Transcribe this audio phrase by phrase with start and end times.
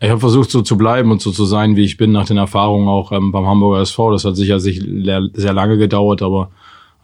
[0.00, 2.36] Ich habe versucht, so zu bleiben und so zu sein, wie ich bin, nach den
[2.36, 4.12] Erfahrungen auch ähm, beim Hamburger SV.
[4.12, 6.50] Das hat sicher sich sehr lange gedauert, aber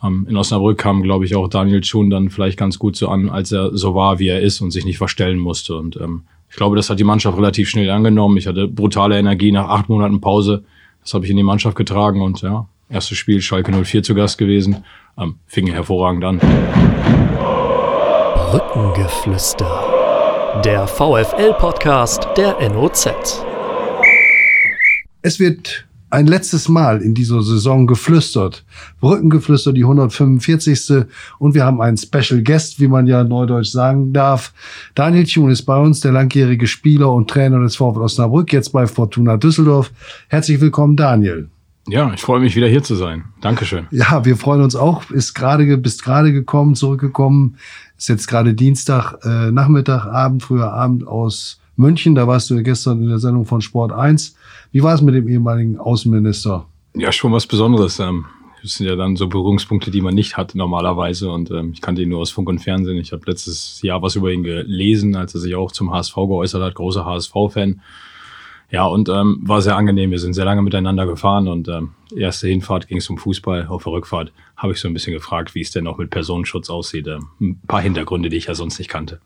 [0.02, 3.30] ähm, in Osnabrück kam, glaube ich, auch Daniel Schuhn dann vielleicht ganz gut so an,
[3.30, 5.76] als er so war, wie er ist und sich nicht verstellen musste.
[5.76, 8.36] Und ähm, ich glaube, das hat die Mannschaft relativ schnell angenommen.
[8.36, 10.62] Ich hatte brutale Energie nach acht Monaten Pause.
[11.02, 14.38] Das habe ich in die Mannschaft getragen und ja, erstes Spiel Schalke 04 zu Gast
[14.38, 14.84] gewesen.
[15.18, 16.40] Ähm, fing hervorragend an.
[18.52, 19.93] Brückengeflüster
[20.62, 23.08] der VFL-Podcast der NOZ.
[25.20, 28.64] Es wird ein letztes Mal in dieser Saison geflüstert.
[29.00, 31.06] Brückengeflüster, die 145.
[31.40, 34.52] Und wir haben einen Special Guest, wie man ja neudeutsch sagen darf.
[34.94, 38.86] Daniel Thun ist bei uns, der langjährige Spieler und Trainer des VfL Osnabrück, jetzt bei
[38.86, 39.90] Fortuna Düsseldorf.
[40.28, 41.48] Herzlich willkommen, Daniel.
[41.86, 43.24] Ja, ich freue mich wieder hier zu sein.
[43.40, 43.86] Dankeschön.
[43.90, 45.10] Ja, wir freuen uns auch.
[45.10, 47.56] Ist gerade, bist gerade gekommen, zurückgekommen.
[47.98, 52.14] Ist jetzt gerade Dienstag, äh, Nachmittag, Abend, früher Abend aus München.
[52.14, 54.34] Da warst du gestern in der Sendung von Sport 1.
[54.72, 56.66] Wie war es mit dem ehemaligen Außenminister?
[56.94, 57.98] Ja, schon was Besonderes.
[57.98, 58.24] Ähm,
[58.62, 61.30] das sind ja dann so Berührungspunkte, die man nicht hat normalerweise.
[61.30, 62.96] Und ähm, ich kannte ihn nur aus Funk und Fernsehen.
[62.96, 66.62] Ich habe letztes Jahr was über ihn gelesen, als er sich auch zum HSV geäußert
[66.62, 66.74] hat.
[66.74, 67.82] Großer HSV-Fan.
[68.74, 70.10] Ja, und ähm, war sehr angenehm.
[70.10, 73.68] Wir sind sehr lange miteinander gefahren und ähm, erste Hinfahrt ging es um Fußball.
[73.68, 76.70] Auf der Rückfahrt habe ich so ein bisschen gefragt, wie es denn auch mit Personenschutz
[76.70, 77.06] aussieht.
[77.06, 79.20] Ähm, ein paar Hintergründe, die ich ja sonst nicht kannte.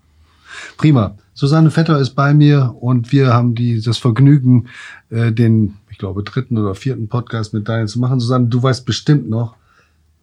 [0.76, 1.16] Prima.
[1.32, 4.68] Susanne Vetter ist bei mir und wir haben die, das Vergnügen,
[5.08, 8.20] äh, den, ich glaube, dritten oder vierten Podcast mit Daniel zu machen.
[8.20, 9.56] Susanne, du weißt bestimmt noch,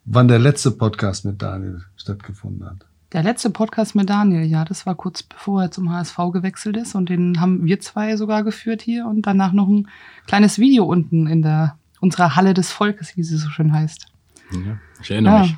[0.04, 2.86] wann der letzte Podcast mit Daniel stattgefunden hat.
[3.12, 6.96] Der letzte Podcast mit Daniel, ja, das war kurz bevor er zum HSV gewechselt ist
[6.96, 9.86] und den haben wir zwei sogar geführt hier und danach noch ein
[10.26, 14.06] kleines Video unten in der unserer Halle des Volkes, wie sie so schön heißt.
[14.52, 15.42] Ja, ich erinnere ja.
[15.42, 15.56] mich.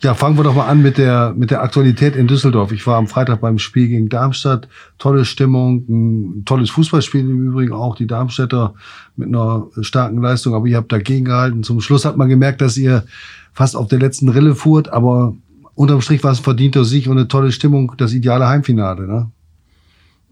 [0.00, 2.72] Ja, fangen wir doch mal an mit der, mit der Aktualität in Düsseldorf.
[2.72, 4.68] Ich war am Freitag beim Spiel gegen Darmstadt.
[4.98, 7.94] Tolle Stimmung, ein tolles Fußballspiel im Übrigen auch.
[7.94, 8.74] Die Darmstädter
[9.14, 11.62] mit einer starken Leistung, aber ihr habt dagegen gehalten.
[11.62, 13.04] Zum Schluss hat man gemerkt, dass ihr
[13.52, 15.36] fast auf der letzten Rille fuhrt, aber
[15.74, 19.30] unterm Strich war es ein verdienter Sieg und eine tolle Stimmung, das ideale Heimfinale, ne?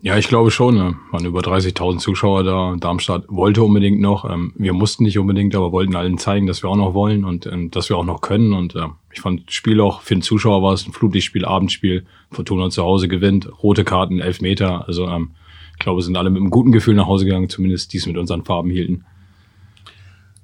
[0.03, 0.77] Ja, ich glaube schon.
[0.77, 0.97] Ne?
[1.11, 2.75] Waren über 30.000 Zuschauer da.
[2.79, 4.29] Darmstadt wollte unbedingt noch.
[4.29, 7.45] Ähm, wir mussten nicht unbedingt, aber wollten allen zeigen, dass wir auch noch wollen und
[7.45, 8.55] ähm, dass wir auch noch können.
[8.55, 12.07] Und äh, ich fand das Spiel auch, für den Zuschauer war es ein Flutlichtspiel, Abendspiel.
[12.31, 14.89] Fortuna zu Hause gewinnt, rote Karten, elf Meter.
[14.89, 15.33] Also ähm,
[15.73, 18.45] ich glaube, sind alle mit einem guten Gefühl nach Hause gegangen, zumindest dies mit unseren
[18.45, 19.05] Farben hielten.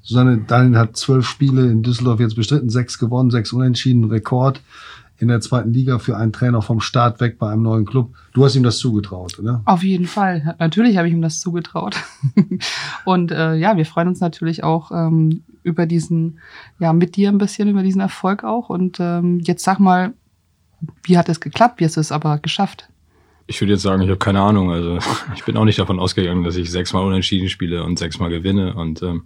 [0.06, 4.60] Susanne Daniel hat zwölf Spiele in Düsseldorf jetzt bestritten, sechs gewonnen, sechs unentschieden, Rekord
[5.18, 8.14] in der zweiten Liga für einen Trainer vom Start weg bei einem neuen Club.
[8.32, 9.62] Du hast ihm das zugetraut, oder?
[9.64, 10.54] Auf jeden Fall.
[10.58, 11.96] Natürlich habe ich ihm das zugetraut.
[13.04, 16.38] Und äh, ja, wir freuen uns natürlich auch ähm, über diesen,
[16.78, 18.68] ja, mit dir ein bisschen über diesen Erfolg auch.
[18.68, 20.12] Und ähm, jetzt sag mal,
[21.02, 21.80] wie hat es geklappt?
[21.80, 22.88] Wie hast du es aber geschafft?
[23.48, 24.70] Ich würde jetzt sagen, ich habe keine Ahnung.
[24.70, 24.98] Also
[25.34, 28.74] ich bin auch nicht davon ausgegangen, dass ich sechsmal unentschieden spiele und sechsmal gewinne.
[28.74, 29.22] Und ähm,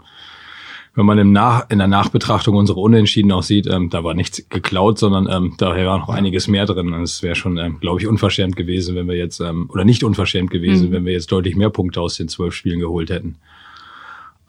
[0.94, 4.48] wenn man im Nach in der Nachbetrachtung unsere Unentschieden auch sieht, ähm, da war nichts
[4.48, 6.92] geklaut, sondern ähm, da war noch einiges mehr drin.
[6.92, 10.02] Und es wäre schon, ähm, glaube ich, unverschämt gewesen, wenn wir jetzt, ähm, oder nicht
[10.02, 10.92] unverschämt gewesen, mhm.
[10.92, 13.36] wenn wir jetzt deutlich mehr Punkte aus den zwölf Spielen geholt hätten.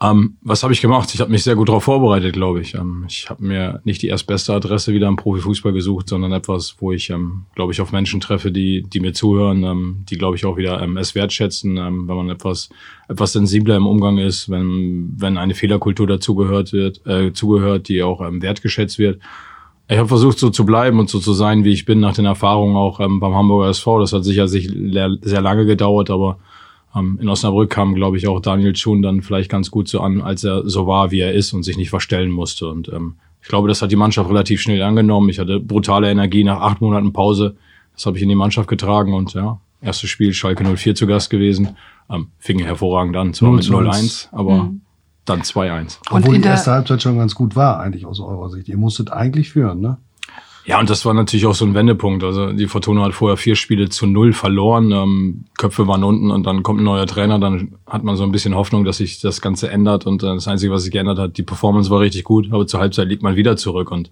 [0.02, 1.14] Ähm, was habe ich gemacht?
[1.14, 2.74] Ich habe mich sehr gut darauf vorbereitet, glaube ich.
[2.74, 6.90] Ähm, ich habe mir nicht die erstbeste Adresse wieder im Profifußball gesucht, sondern etwas, wo
[6.90, 10.44] ich, ähm, glaube ich, auf Menschen treffe, die, die mir zuhören, ähm, die, glaube ich,
[10.44, 12.70] auch wieder ähm, es wertschätzen, ähm, wenn man etwas,
[13.08, 18.20] etwas sensibler im Umgang ist, wenn, wenn eine Fehlerkultur dazugehört wird, äh, zugehört, die auch
[18.20, 19.20] wertgeschätzt wird.
[19.88, 22.24] Ich habe versucht, so zu bleiben und so zu sein, wie ich bin, nach den
[22.24, 24.00] Erfahrungen auch beim Hamburger SV.
[24.00, 26.38] Das hat sicher sich sehr lange gedauert, aber
[26.94, 30.44] in Osnabrück kam, glaube ich, auch Daniel Schuhn dann vielleicht ganz gut so an, als
[30.44, 32.68] er so war, wie er ist und sich nicht verstellen musste.
[32.68, 35.28] Und ähm, ich glaube, das hat die Mannschaft relativ schnell angenommen.
[35.30, 37.56] Ich hatte brutale Energie nach acht Monaten Pause.
[37.94, 41.30] Das habe ich in die Mannschaft getragen und ja, erstes Spiel Schalke 04 zu Gast
[41.30, 41.76] gewesen.
[42.10, 44.82] Ähm, fing hervorragend an, zwar mit 0-1, aber mhm.
[45.24, 45.98] dann 2-1.
[46.10, 48.68] Obwohl die erste Halbzeit schon ganz gut war, eigentlich aus eurer Sicht.
[48.68, 49.98] Ihr musstet eigentlich führen, ne?
[50.64, 52.22] Ja, und das war natürlich auch so ein Wendepunkt.
[52.22, 56.46] Also die Fortuna hat vorher vier Spiele zu null verloren, ähm, Köpfe waren unten und
[56.46, 59.40] dann kommt ein neuer Trainer, dann hat man so ein bisschen Hoffnung, dass sich das
[59.40, 60.06] Ganze ändert.
[60.06, 62.78] Und äh, das Einzige, was sich geändert hat, die Performance war richtig gut, aber zur
[62.78, 63.90] Halbzeit liegt man wieder zurück.
[63.90, 64.10] Und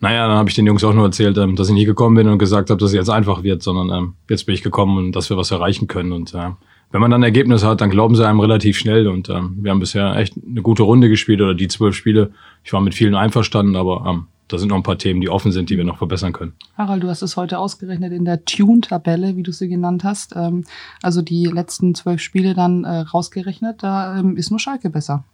[0.00, 2.28] naja, dann habe ich den Jungs auch nur erzählt, ähm, dass ich nie gekommen bin
[2.28, 5.16] und gesagt habe, dass es jetzt einfach wird, sondern ähm, jetzt bin ich gekommen und
[5.16, 6.12] dass wir was erreichen können.
[6.12, 6.50] Und äh,
[6.90, 9.08] wenn man dann Ergebnis hat, dann glauben sie einem relativ schnell.
[9.08, 12.32] Und ähm, wir haben bisher echt eine gute Runde gespielt oder die zwölf Spiele.
[12.62, 15.52] Ich war mit vielen einverstanden, aber ähm, da sind noch ein paar Themen, die offen
[15.52, 16.52] sind, die wir noch verbessern können.
[16.76, 20.34] Harald, du hast es heute ausgerechnet in der Tune-Tabelle, wie du sie genannt hast.
[20.36, 20.64] Ähm,
[21.02, 25.24] also die letzten zwölf Spiele dann äh, rausgerechnet, da ähm, ist nur Schalke besser.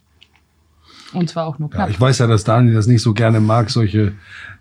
[1.13, 1.87] Und zwar auch nur knapp.
[1.87, 4.13] Ja, ich weiß ja, dass Daniel das nicht so gerne mag, solche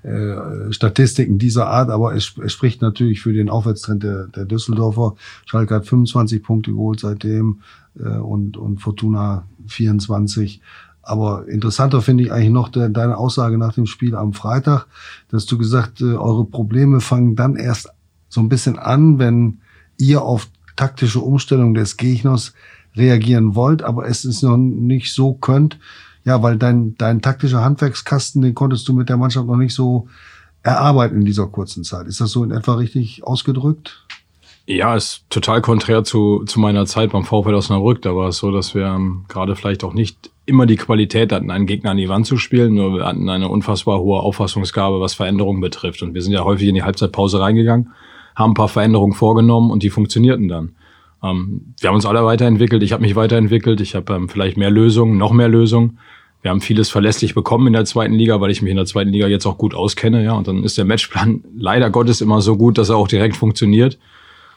[0.02, 5.14] äh, Statistiken dieser Art, aber es, es spricht natürlich für den Aufwärtstrend der, der Düsseldorfer.
[5.44, 7.60] Schalke hat 25 Punkte geholt seitdem
[7.98, 10.62] äh, und, und Fortuna 24.
[11.08, 14.86] Aber interessanter finde ich eigentlich noch de, deine Aussage nach dem Spiel am Freitag,
[15.30, 17.88] dass du gesagt, äh, eure Probleme fangen dann erst
[18.28, 19.60] so ein bisschen an, wenn
[19.96, 22.52] ihr auf taktische Umstellung des Gegners
[22.94, 25.78] reagieren wollt, aber es ist noch nicht so könnt,
[26.24, 30.08] ja, weil dein, dein taktischer Handwerkskasten, den konntest du mit der Mannschaft noch nicht so
[30.62, 32.06] erarbeiten in dieser kurzen Zeit.
[32.06, 34.04] Ist das so in etwa richtig ausgedrückt?
[34.66, 38.02] Ja, ist total konträr zu, zu meiner Zeit beim VfL Osnabrück.
[38.02, 41.50] Da war es so, dass wir ähm, gerade vielleicht auch nicht immer die Qualität hatten,
[41.50, 45.14] einen Gegner an die Wand zu spielen, nur wir hatten eine unfassbar hohe Auffassungsgabe, was
[45.14, 46.02] Veränderungen betrifft.
[46.02, 47.90] Und wir sind ja häufig in die Halbzeitpause reingegangen,
[48.34, 50.72] haben ein paar Veränderungen vorgenommen und die funktionierten dann.
[51.22, 54.70] Ähm, wir haben uns alle weiterentwickelt, ich habe mich weiterentwickelt, ich habe ähm, vielleicht mehr
[54.70, 55.98] Lösungen, noch mehr Lösungen.
[56.40, 59.10] Wir haben vieles verlässlich bekommen in der zweiten Liga, weil ich mich in der zweiten
[59.10, 60.32] Liga jetzt auch gut auskenne, ja.
[60.32, 63.98] Und dann ist der Matchplan leider Gottes immer so gut, dass er auch direkt funktioniert.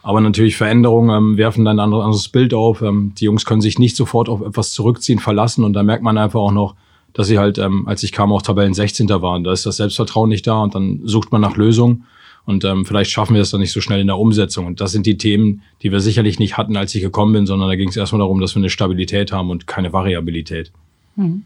[0.02, 2.82] Aber natürlich Veränderungen ähm, werfen dann ein anderes Bild auf.
[2.82, 5.64] Ähm, die Jungs können sich nicht sofort auf etwas zurückziehen, verlassen.
[5.64, 6.74] Und da merkt man einfach auch noch,
[7.12, 9.08] dass sie halt, ähm, als ich kam, auch Tabellen 16.
[9.08, 9.44] waren.
[9.44, 12.04] Da ist das Selbstvertrauen nicht da und dann sucht man nach Lösungen.
[12.44, 14.66] Und ähm, vielleicht schaffen wir es dann nicht so schnell in der Umsetzung.
[14.66, 17.68] Und das sind die Themen, die wir sicherlich nicht hatten, als ich gekommen bin, sondern
[17.68, 20.72] da ging es erstmal darum, dass wir eine Stabilität haben und keine Variabilität.
[21.16, 21.44] Hm.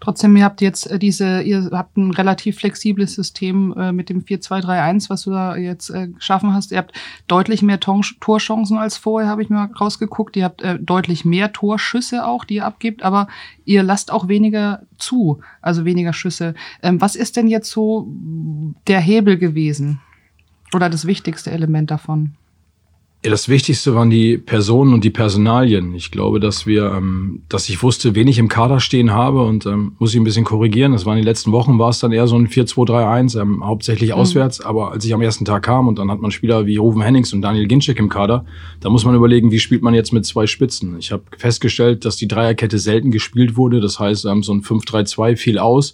[0.00, 4.22] Trotzdem, ihr habt jetzt äh, diese, ihr habt ein relativ flexibles System äh, mit dem
[4.22, 6.70] 4-2-3-1, was du da jetzt äh, geschaffen hast.
[6.70, 6.92] Ihr habt
[7.26, 10.36] deutlich mehr Tor Torchancen als vorher, habe ich mal rausgeguckt.
[10.36, 13.26] Ihr habt deutlich mehr Torschüsse auch, die ihr abgibt, aber
[13.64, 16.54] ihr lasst auch weniger zu, also weniger Schüsse.
[16.82, 18.08] Ähm, was ist denn jetzt so
[18.86, 20.00] der Hebel gewesen?
[20.74, 22.34] Oder das wichtigste Element davon?
[23.24, 25.92] Ja, das Wichtigste waren die Personen und die Personalien.
[25.92, 29.66] Ich glaube, dass wir, ähm, dass ich wusste, wen ich im Kader stehen habe und
[29.66, 30.92] ähm, muss ich ein bisschen korrigieren.
[30.92, 34.18] Das waren die letzten Wochen, war es dann eher so ein 4-2-3-1, ähm, hauptsächlich mhm.
[34.18, 34.60] auswärts.
[34.60, 37.32] Aber als ich am ersten Tag kam und dann hat man Spieler wie Ruven Hennings
[37.32, 38.44] und Daniel Ginczek im Kader,
[38.78, 40.96] da muss man überlegen, wie spielt man jetzt mit zwei Spitzen.
[41.00, 43.80] Ich habe festgestellt, dass die Dreierkette selten gespielt wurde.
[43.80, 45.92] Das heißt, ähm, so ein 5-3-2 fiel aus.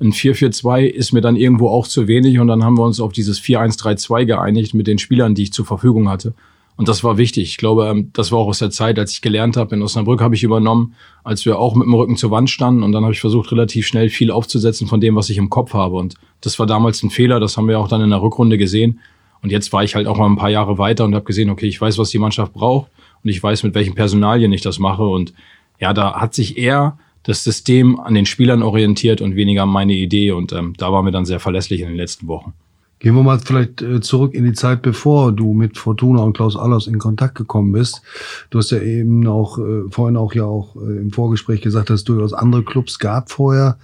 [0.00, 3.12] Ein 4-4-2 ist mir dann irgendwo auch zu wenig und dann haben wir uns auf
[3.14, 6.34] dieses 4-1-3-2 geeinigt mit den Spielern, die ich zur Verfügung hatte.
[6.78, 7.48] Und das war wichtig.
[7.48, 9.74] Ich glaube, ähm, das war auch aus der Zeit, als ich gelernt habe.
[9.74, 10.94] In Osnabrück habe ich übernommen,
[11.24, 12.84] als wir auch mit dem Rücken zur Wand standen.
[12.84, 15.74] Und dann habe ich versucht, relativ schnell viel aufzusetzen von dem, was ich im Kopf
[15.74, 15.96] habe.
[15.96, 17.40] Und das war damals ein Fehler.
[17.40, 19.00] Das haben wir auch dann in der Rückrunde gesehen.
[19.42, 21.66] Und jetzt war ich halt auch mal ein paar Jahre weiter und habe gesehen, okay,
[21.66, 22.92] ich weiß, was die Mannschaft braucht.
[23.24, 25.02] Und ich weiß, mit welchen Personalien ich das mache.
[25.02, 25.32] Und
[25.80, 30.30] ja, da hat sich eher das System an den Spielern orientiert und weniger meine Idee.
[30.30, 32.52] Und ähm, da waren wir dann sehr verlässlich in den letzten Wochen.
[33.00, 36.56] Gehen wir mal vielleicht äh, zurück in die Zeit, bevor du mit Fortuna und Klaus
[36.56, 38.02] Allers in Kontakt gekommen bist.
[38.50, 42.00] Du hast ja eben auch äh, vorhin auch ja auch äh, im Vorgespräch gesagt, dass
[42.00, 43.78] es durchaus andere Clubs gab vorher.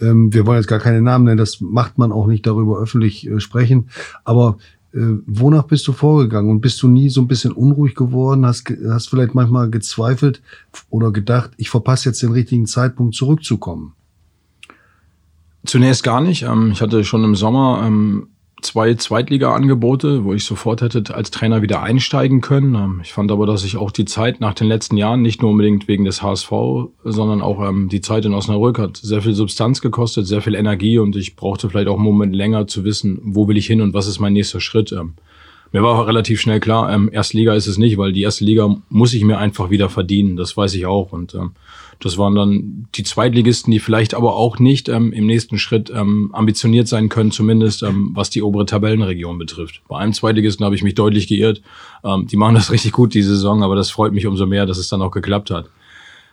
[0.00, 3.28] Ähm, wir wollen jetzt gar keine Namen nennen, das macht man auch nicht darüber öffentlich
[3.38, 3.88] sprechen.
[4.24, 4.58] Aber
[4.90, 8.46] wonach bist du vorgegangen und bist du nie so ein bisschen unruhig geworden?
[8.46, 10.40] Hast, hast vielleicht manchmal gezweifelt
[10.88, 13.92] oder gedacht, ich verpasse jetzt den richtigen Zeitpunkt zurückzukommen?
[15.66, 16.42] Zunächst gar nicht.
[16.42, 18.28] Ähm, ich hatte schon im Sommer ähm,
[18.62, 22.74] zwei Zweitliga-Angebote, wo ich sofort hätte als Trainer wieder einsteigen können.
[22.74, 25.50] Ähm, ich fand aber, dass ich auch die Zeit nach den letzten Jahren, nicht nur
[25.50, 26.50] unbedingt wegen des HSV,
[27.04, 30.98] sondern auch ähm, die Zeit in Osnabrück hat sehr viel Substanz gekostet, sehr viel Energie
[30.98, 33.94] und ich brauchte vielleicht auch einen Moment länger zu wissen, wo will ich hin und
[33.94, 34.92] was ist mein nächster Schritt.
[34.92, 35.14] Ähm,
[35.72, 38.74] mir war auch relativ schnell klar, ähm, Erstliga ist es nicht, weil die erste Liga
[38.88, 40.36] muss ich mir einfach wieder verdienen.
[40.36, 41.12] Das weiß ich auch.
[41.12, 41.52] Und ähm,
[42.00, 46.30] das waren dann die Zweitligisten, die vielleicht aber auch nicht ähm, im nächsten Schritt ähm,
[46.32, 49.82] ambitioniert sein können, zumindest ähm, was die obere Tabellenregion betrifft.
[49.88, 51.60] Bei einem Zweitligisten habe ich mich deutlich geirrt.
[52.04, 54.78] Ähm, die machen das richtig gut diese Saison, aber das freut mich umso mehr, dass
[54.78, 55.68] es dann auch geklappt hat.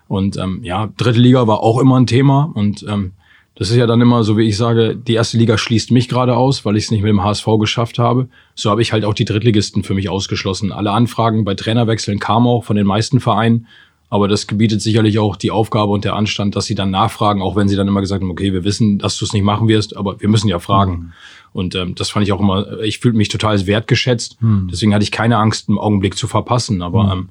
[0.07, 3.13] Und ähm, ja, dritte Liga war auch immer ein Thema und ähm,
[3.57, 6.35] das ist ja dann immer so, wie ich sage, die erste Liga schließt mich gerade
[6.35, 8.27] aus, weil ich es nicht mit dem HSV geschafft habe.
[8.53, 10.73] So habe ich halt auch die Drittligisten für mich ausgeschlossen.
[10.73, 13.67] Alle Anfragen bei Trainerwechseln kamen auch von den meisten Vereinen.
[14.09, 17.55] Aber das gebietet sicherlich auch die Aufgabe und der Anstand, dass sie dann nachfragen, auch
[17.55, 19.97] wenn sie dann immer gesagt haben, okay, wir wissen, dass du es nicht machen wirst,
[19.97, 20.91] aber wir müssen ja fragen.
[20.91, 21.13] Mhm.
[21.53, 24.41] Und ähm, das fand ich auch immer, ich fühlte mich total wertgeschätzt.
[24.41, 24.67] Mhm.
[24.71, 26.81] Deswegen hatte ich keine Angst, einen Augenblick zu verpassen.
[26.81, 27.11] Aber mhm.
[27.11, 27.29] ähm,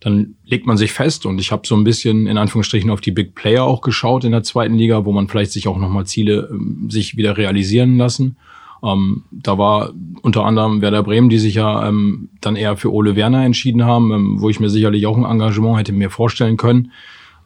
[0.00, 3.10] dann legt man sich fest und ich habe so ein bisschen in Anführungsstrichen auf die
[3.10, 6.48] Big Player auch geschaut in der zweiten Liga, wo man vielleicht sich auch nochmal Ziele
[6.50, 8.36] ähm, sich wieder realisieren lassen.
[8.84, 13.16] Ähm, da war unter anderem Werder Bremen, die sich ja ähm, dann eher für Ole
[13.16, 16.92] Werner entschieden haben, ähm, wo ich mir sicherlich auch ein Engagement hätte mir vorstellen können.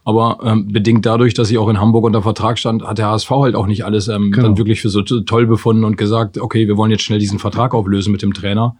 [0.04, 3.30] Aber ähm, bedingt dadurch, dass ich auch in Hamburg unter Vertrag stand, hat der HSV
[3.30, 4.48] halt auch nicht alles ähm, genau.
[4.48, 7.74] dann wirklich für so toll befunden und gesagt, okay, wir wollen jetzt schnell diesen Vertrag
[7.74, 8.76] auflösen mit dem Trainer.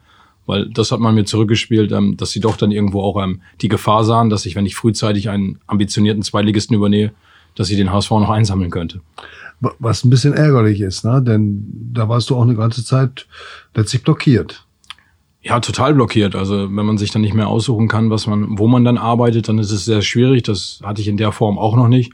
[0.46, 3.68] Weil das hat man mir zurückgespielt, ähm, dass sie doch dann irgendwo auch ähm, die
[3.68, 7.12] Gefahr sahen, dass ich, wenn ich frühzeitig einen ambitionierten Zweitligisten übernehme,
[7.54, 9.02] dass ich den HSV noch einsammeln könnte.
[9.60, 11.20] Was ein bisschen ärgerlich ist, ne?
[11.20, 13.26] denn da warst du auch eine ganze Zeit
[13.74, 14.64] letztlich blockiert.
[15.42, 16.36] Ja, total blockiert.
[16.36, 19.48] Also wenn man sich dann nicht mehr aussuchen kann, was man, wo man dann arbeitet,
[19.48, 20.42] dann ist es sehr schwierig.
[20.42, 22.12] Das hatte ich in der Form auch noch nicht.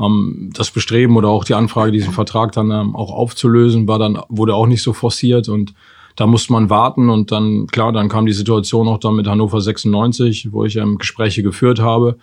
[0.00, 4.18] Ähm, das Bestreben oder auch die Anfrage, diesen Vertrag dann ähm, auch aufzulösen, war dann
[4.28, 5.74] wurde auch nicht so forciert und
[6.16, 9.60] da musste man warten und dann klar, dann kam die Situation auch dann mit Hannover
[9.60, 12.16] 96, wo ich ähm, Gespräche geführt habe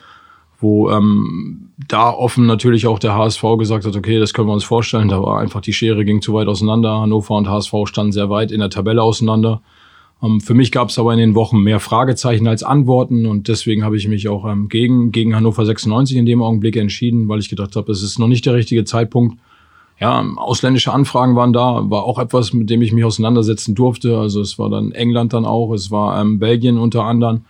[0.63, 4.63] wo ähm, da offen natürlich auch der HSV gesagt hat, okay, das können wir uns
[4.63, 5.09] vorstellen.
[5.09, 7.01] Da war einfach die Schere ging zu weit auseinander.
[7.01, 9.61] Hannover und HSV standen sehr weit in der Tabelle auseinander.
[10.23, 13.83] Ähm, für mich gab es aber in den Wochen mehr Fragezeichen als Antworten und deswegen
[13.83, 17.49] habe ich mich auch ähm, gegen, gegen Hannover 96 in dem Augenblick entschieden, weil ich
[17.49, 19.37] gedacht habe, es ist noch nicht der richtige Zeitpunkt.
[19.99, 24.17] Ja, ausländische Anfragen waren da, war auch etwas, mit dem ich mich auseinandersetzen durfte.
[24.17, 27.41] Also es war dann England dann auch, es war ähm, Belgien unter anderem.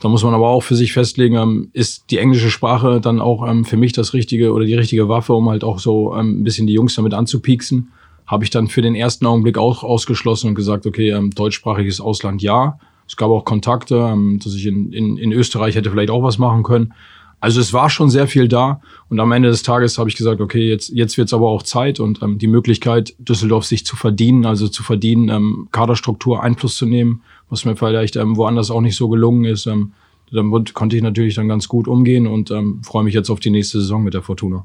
[0.00, 3.46] Da muss man aber auch für sich festlegen, ähm, ist die englische Sprache dann auch
[3.46, 6.44] ähm, für mich das richtige oder die richtige Waffe, um halt auch so ähm, ein
[6.44, 7.92] bisschen die Jungs damit anzupieksen.
[8.26, 12.78] Habe ich dann für den ersten Augenblick auch ausgeschlossen und gesagt, okay, deutschsprachiges Ausland ja.
[13.06, 16.62] Es gab auch Kontakte, dass ich in, in, in Österreich hätte vielleicht auch was machen
[16.62, 16.94] können.
[17.40, 20.40] Also es war schon sehr viel da und am Ende des Tages habe ich gesagt,
[20.40, 23.96] okay, jetzt, jetzt wird es aber auch Zeit und ähm, die Möglichkeit, Düsseldorf sich zu
[23.96, 28.80] verdienen, also zu verdienen, ähm, Kaderstruktur Einfluss zu nehmen was mir vielleicht ähm, woanders auch
[28.80, 29.66] nicht so gelungen ist.
[29.66, 29.92] Ähm,
[30.32, 33.50] damit konnte ich natürlich dann ganz gut umgehen und ähm, freue mich jetzt auf die
[33.50, 34.64] nächste Saison mit der Fortuna.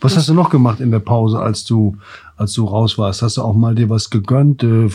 [0.00, 1.98] Was hast du noch gemacht in der Pause, als du,
[2.36, 3.22] als du raus warst?
[3.22, 4.62] Hast du auch mal dir was gegönnt?
[4.62, 4.88] Äh,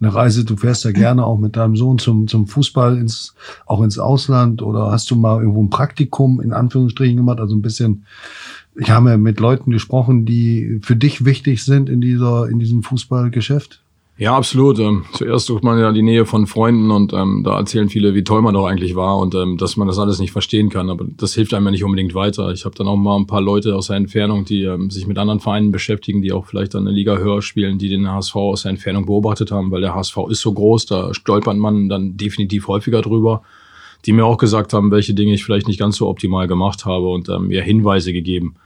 [0.00, 3.34] eine Reise, du fährst ja gerne auch mit deinem Sohn zum, zum Fußball ins,
[3.66, 7.40] auch ins Ausland oder hast du mal irgendwo ein Praktikum in Anführungsstrichen gemacht?
[7.40, 8.04] Also ein bisschen,
[8.74, 12.82] ich habe ja mit Leuten gesprochen, die für dich wichtig sind in dieser, in diesem
[12.82, 13.83] Fußballgeschäft.
[14.16, 14.78] Ja, absolut.
[14.78, 18.22] Ähm, zuerst sucht man ja die Nähe von Freunden und ähm, da erzählen viele, wie
[18.22, 20.88] toll man doch eigentlich war und ähm, dass man das alles nicht verstehen kann.
[20.88, 22.52] Aber das hilft einem ja nicht unbedingt weiter.
[22.52, 25.18] Ich habe dann auch mal ein paar Leute aus der Entfernung, die ähm, sich mit
[25.18, 28.62] anderen Vereinen beschäftigen, die auch vielleicht dann eine Liga höher spielen, die den HSV aus
[28.62, 32.68] der Entfernung beobachtet haben, weil der HSV ist so groß, da stolpert man dann definitiv
[32.68, 33.42] häufiger drüber
[34.06, 37.08] die mir auch gesagt haben, welche Dinge ich vielleicht nicht ganz so optimal gemacht habe
[37.08, 38.56] und ähm, mir Hinweise gegeben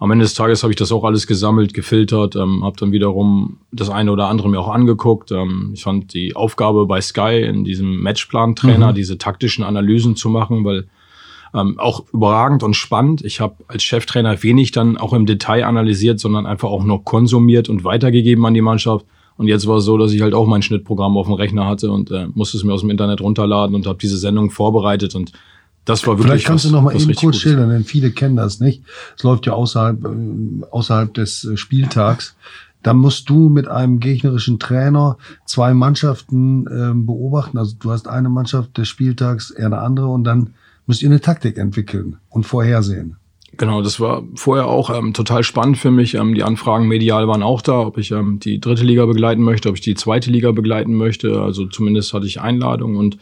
[0.00, 3.58] am Ende des Tages habe ich das auch alles gesammelt, gefiltert, ähm, habe dann wiederum
[3.72, 5.32] das eine oder andere mir auch angeguckt.
[5.32, 8.94] Ähm, ich fand die Aufgabe bei Sky in diesem Matchplan-Trainer, mhm.
[8.94, 10.86] diese taktischen Analysen zu machen, weil
[11.52, 13.24] ähm, auch überragend und spannend.
[13.24, 17.68] Ich habe als Cheftrainer wenig dann auch im Detail analysiert, sondern einfach auch nur konsumiert
[17.68, 19.04] und weitergegeben an die Mannschaft.
[19.36, 21.90] Und jetzt war es so, dass ich halt auch mein Schnittprogramm auf dem Rechner hatte
[21.90, 25.32] und äh, musste es mir aus dem Internet runterladen und habe diese Sendung vorbereitet und
[25.84, 28.36] das war wirklich Vielleicht kannst was, du noch mal eben kurz schildern, denn viele kennen
[28.36, 28.82] das nicht.
[29.16, 32.36] Es läuft ja außerhalb, äh, außerhalb des äh, Spieltags.
[32.82, 37.58] Da musst du mit einem gegnerischen Trainer zwei Mannschaften ähm, beobachten.
[37.58, 40.50] Also du hast eine Mannschaft des Spieltags, eher eine andere und dann
[40.86, 43.16] müsst ihr eine Taktik entwickeln und vorhersehen.
[43.56, 46.14] Genau, das war vorher auch ähm, total spannend für mich.
[46.14, 49.68] Ähm, die Anfragen medial waren auch da, ob ich ähm, die dritte Liga begleiten möchte,
[49.68, 51.40] ob ich die zweite Liga begleiten möchte.
[51.42, 53.18] Also zumindest hatte ich Einladungen und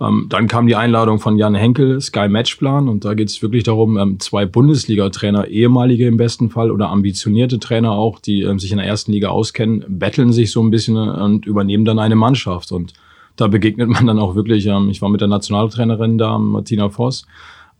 [0.00, 3.62] ähm, dann kam die Einladung von Jan Henkel, Sky Matchplan, und da geht es wirklich
[3.62, 8.72] darum, ähm, zwei Bundesliga-Trainer, ehemalige im besten Fall oder ambitionierte Trainer auch, die ähm, sich
[8.72, 12.16] in der ersten Liga auskennen, betteln sich so ein bisschen äh, und übernehmen dann eine
[12.16, 12.72] Mannschaft.
[12.72, 12.92] Und
[13.36, 17.26] da begegnet man dann auch wirklich, ähm, ich war mit der Nationaltrainerin da, Martina Voss,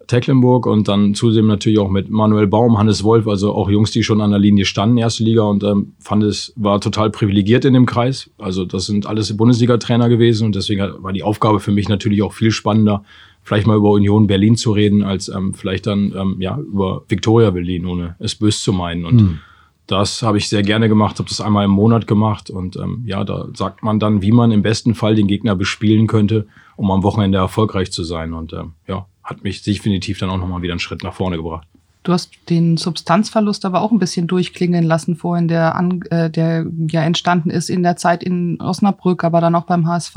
[0.07, 4.03] Tecklenburg und dann zudem natürlich auch mit Manuel Baum, Hannes Wolf, also auch Jungs, die
[4.03, 7.75] schon an der Linie standen, erste Liga und ähm, fand es, war total privilegiert in
[7.75, 8.31] dem Kreis.
[8.39, 12.33] Also das sind alles Bundesliga-Trainer gewesen und deswegen war die Aufgabe für mich natürlich auch
[12.33, 13.05] viel spannender,
[13.43, 17.51] vielleicht mal über Union Berlin zu reden, als ähm, vielleicht dann ähm, ja über Victoria
[17.51, 19.05] Berlin, ohne es böse zu meinen.
[19.05, 19.39] Und hm.
[19.87, 23.23] Das habe ich sehr gerne gemacht, habe das einmal im Monat gemacht und ähm, ja,
[23.23, 27.05] da sagt man dann, wie man im besten Fall den Gegner bespielen könnte, um am
[27.05, 28.35] Wochenende erfolgreich zu sein.
[28.35, 31.67] Und ähm, ja, hat mich definitiv dann auch nochmal wieder einen Schritt nach vorne gebracht.
[32.05, 36.65] Du hast den Substanzverlust aber auch ein bisschen durchklingen lassen vorhin, der, an, äh, der
[36.89, 40.15] ja entstanden ist in der Zeit in Osnabrück, aber dann auch beim HSV.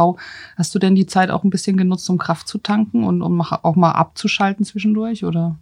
[0.55, 3.41] Hast du denn die Zeit auch ein bisschen genutzt, um Kraft zu tanken und um
[3.41, 5.55] auch mal abzuschalten zwischendurch, oder?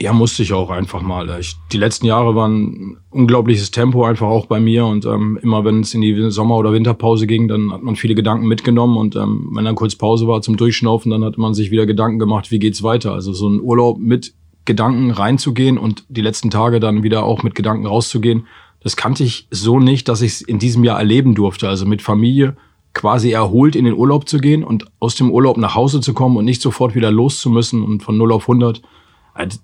[0.00, 1.40] Ja, musste ich auch einfach mal.
[1.40, 5.80] Ich, die letzten Jahre waren unglaubliches Tempo einfach auch bei mir und ähm, immer wenn
[5.80, 9.50] es in die Sommer- oder Winterpause ging, dann hat man viele Gedanken mitgenommen und ähm,
[9.52, 12.60] wenn dann kurz Pause war zum Durchschnaufen, dann hat man sich wieder Gedanken gemacht, wie
[12.60, 13.12] geht's weiter.
[13.12, 14.34] Also so ein Urlaub mit
[14.66, 18.46] Gedanken reinzugehen und die letzten Tage dann wieder auch mit Gedanken rauszugehen,
[18.80, 21.68] das kannte ich so nicht, dass ich es in diesem Jahr erleben durfte.
[21.68, 22.56] Also mit Familie
[22.94, 26.36] quasi erholt in den Urlaub zu gehen und aus dem Urlaub nach Hause zu kommen
[26.36, 28.80] und nicht sofort wieder los zu müssen und von 0 auf 100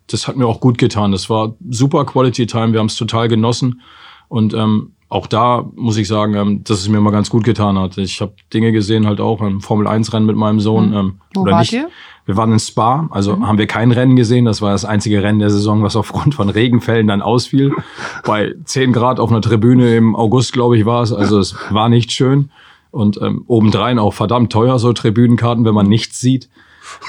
[0.09, 1.13] das hat mir auch gut getan.
[1.13, 2.73] Das war super Quality Time.
[2.73, 3.81] Wir haben es total genossen.
[4.29, 7.79] Und ähm, auch da muss ich sagen, ähm, dass es mir mal ganz gut getan
[7.79, 7.99] hat.
[7.99, 10.91] Ich habe Dinge gesehen, halt auch im Formel-1-Rennen mit meinem Sohn.
[10.91, 10.97] Mhm.
[10.97, 11.73] Ähm, Wo oder wart nicht.
[11.73, 11.89] ihr?
[12.27, 13.47] Wir waren in Spa, also Mhm.
[13.47, 14.47] haben wir kein Rennen gesehen.
[14.47, 17.73] Das war das einzige Rennen der Saison, was aufgrund von Regenfällen dann ausfiel.
[18.25, 21.13] Bei 10 Grad auf einer Tribüne im August, glaube ich, war es.
[21.13, 22.51] Also es war nicht schön.
[22.91, 26.49] Und ähm, obendrein auch verdammt teuer, so Tribünenkarten, wenn man nichts sieht.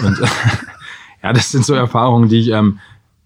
[0.04, 0.20] Und
[1.26, 2.78] ja, das sind so Erfahrungen, die ich ähm,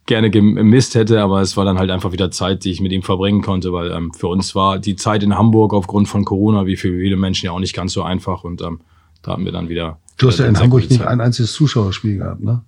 [0.06, 3.01] gerne gemisst hätte, aber es war dann halt einfach wieder Zeit, die ich mit ihm
[3.03, 6.77] verbringen konnte, weil ähm, für uns war die Zeit in Hamburg aufgrund von Corona, wie
[6.77, 8.79] für viele Menschen ja auch nicht ganz so einfach und ähm,
[9.22, 10.00] da hatten wir dann wieder.
[10.18, 12.62] Du hast ja in Hamburg nicht ein einziges Zuschauerspiel gehabt, ne?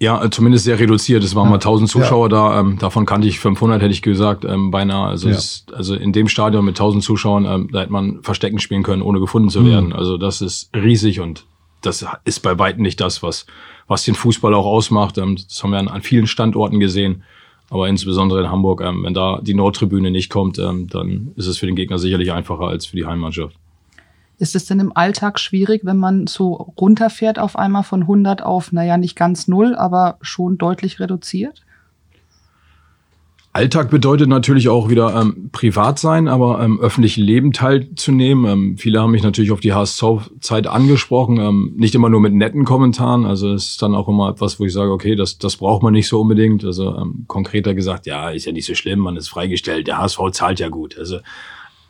[0.00, 1.22] Ja, äh, zumindest sehr reduziert.
[1.22, 1.50] Es waren Ja.
[1.50, 2.58] mal 1000 Zuschauer da.
[2.58, 5.06] Ähm, davon kannte ich 500, hätte ich gesagt, ähm, beinahe.
[5.06, 5.36] Also, Ja.
[5.36, 9.02] es, also in dem Stadion mit 1000 Zuschauern, ähm, da hätte man Verstecken spielen können,
[9.02, 9.66] ohne gefunden zu Mhm.
[9.70, 9.92] werden.
[9.92, 11.46] Also das ist riesig und
[11.82, 13.46] das ist bei weitem nicht das, was,
[13.86, 15.18] was den Fußball auch ausmacht.
[15.18, 17.22] Ähm, das haben wir an, vielen Standorten gesehen.
[17.70, 21.58] Aber insbesondere in Hamburg, ähm, wenn da die Nordtribüne nicht kommt, ähm, dann ist es
[21.58, 23.56] für den Gegner sicherlich einfacher als für die Heimmannschaft.
[24.38, 28.72] Ist es denn im Alltag schwierig, wenn man so runterfährt auf einmal von 100 auf,
[28.72, 31.62] naja, nicht ganz null, aber schon deutlich reduziert?
[33.54, 38.46] Alltag bedeutet natürlich auch wieder ähm, privat sein, aber ähm, öffentlichen Leben teilzunehmen.
[38.46, 42.64] Ähm, viele haben mich natürlich auf die HSV-Zeit angesprochen, ähm, nicht immer nur mit netten
[42.64, 43.26] Kommentaren.
[43.26, 45.92] Also es ist dann auch immer etwas, wo ich sage, okay, das, das braucht man
[45.92, 46.64] nicht so unbedingt.
[46.64, 50.30] Also ähm, konkreter gesagt, ja, ist ja nicht so schlimm, man ist freigestellt, der HSV
[50.32, 50.96] zahlt ja gut.
[50.96, 51.18] Also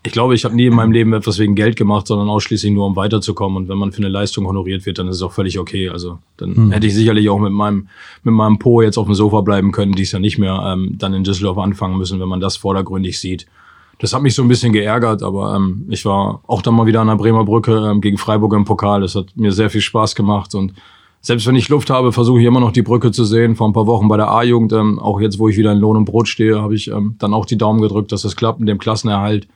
[0.04, 2.86] ich glaube, ich habe nie in meinem Leben etwas wegen Geld gemacht, sondern ausschließlich nur,
[2.86, 3.56] um weiterzukommen.
[3.56, 5.90] Und wenn man für eine Leistung honoriert wird, dann ist es auch völlig okay.
[5.90, 7.88] Also dann hätte ich sicherlich auch mit meinem,
[8.24, 11.14] mit meinem Po jetzt auf dem Sofa bleiben können, dies ja nicht mehr ähm, dann
[11.14, 13.46] in Düsseldorf anfangen müssen, wenn man das vordergründig sieht.
[14.00, 17.00] Das hat mich so ein bisschen geärgert, aber ähm, ich war auch dann mal wieder
[17.00, 19.02] an der Bremer Brücke ähm, gegen Freiburg im Pokal.
[19.02, 20.72] Das hat mir sehr viel Spaß gemacht und
[21.20, 23.54] selbst wenn ich Luft habe, versuche ich immer noch die Brücke zu sehen.
[23.54, 25.96] Vor ein paar Wochen bei der A-Jugend, ähm, auch jetzt, wo ich wieder in Lohn
[25.96, 28.68] und Brot stehe, habe ich ähm, dann auch die Daumen gedrückt, dass das klappt mit
[28.68, 29.46] dem Klassenerhalt.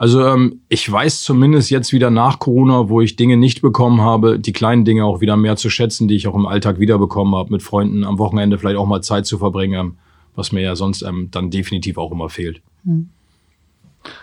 [0.00, 4.38] Also ähm, ich weiß zumindest jetzt wieder nach Corona, wo ich Dinge nicht bekommen habe,
[4.38, 7.52] die kleinen Dinge auch wieder mehr zu schätzen, die ich auch im Alltag wiederbekommen habe,
[7.52, 9.98] mit Freunden am Wochenende vielleicht auch mal Zeit zu verbringen,
[10.34, 12.62] was mir ja sonst ähm, dann definitiv auch immer fehlt.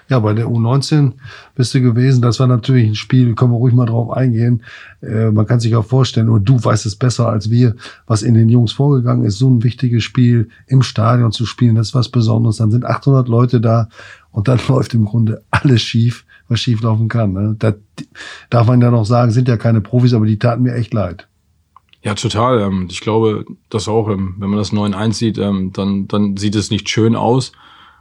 [0.09, 1.13] Ja, bei der U19
[1.55, 2.21] bist du gewesen.
[2.21, 4.63] Das war natürlich ein Spiel, können wir ruhig mal drauf eingehen.
[5.01, 7.75] Äh, man kann sich auch vorstellen, und du weißt es besser als wir,
[8.07, 9.37] was in den Jungs vorgegangen ist.
[9.37, 12.57] So ein wichtiges Spiel im Stadion zu spielen, das ist was Besonderes.
[12.57, 13.89] Dann sind 800 Leute da
[14.31, 17.33] und dann läuft im Grunde alles schief, was schief laufen kann.
[17.33, 17.55] Ne?
[17.59, 17.73] Da
[18.49, 21.27] darf man ja noch sagen, sind ja keine Profis, aber die taten mir echt leid.
[22.01, 22.61] Ja, total.
[22.61, 26.55] Ähm, ich glaube, das auch, ähm, wenn man das 9-1 sieht, ähm, dann, dann sieht
[26.55, 27.51] es nicht schön aus.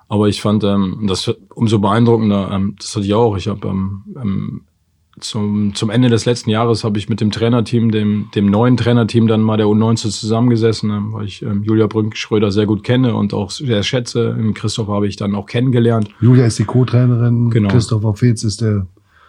[0.08, 2.50] Aber ich fand ähm, das umso beeindruckender.
[2.52, 3.36] Ähm, das hatte ich auch.
[3.36, 4.60] Ich habe ähm, ähm,
[5.18, 9.26] zum, zum Ende des letzten Jahres habe ich mit dem Trainerteam, dem, dem neuen Trainerteam
[9.26, 13.32] dann mal der U19 zusammengesessen, ähm, weil ich ähm, Julia Brünk-Schröder sehr gut kenne und
[13.34, 14.34] auch sehr schätze.
[14.34, 16.08] Den Christoph habe ich dann auch kennengelernt.
[16.20, 17.68] Julia ist die Co-Trainerin, Genau.
[17.68, 18.86] Christopher Fetz ist der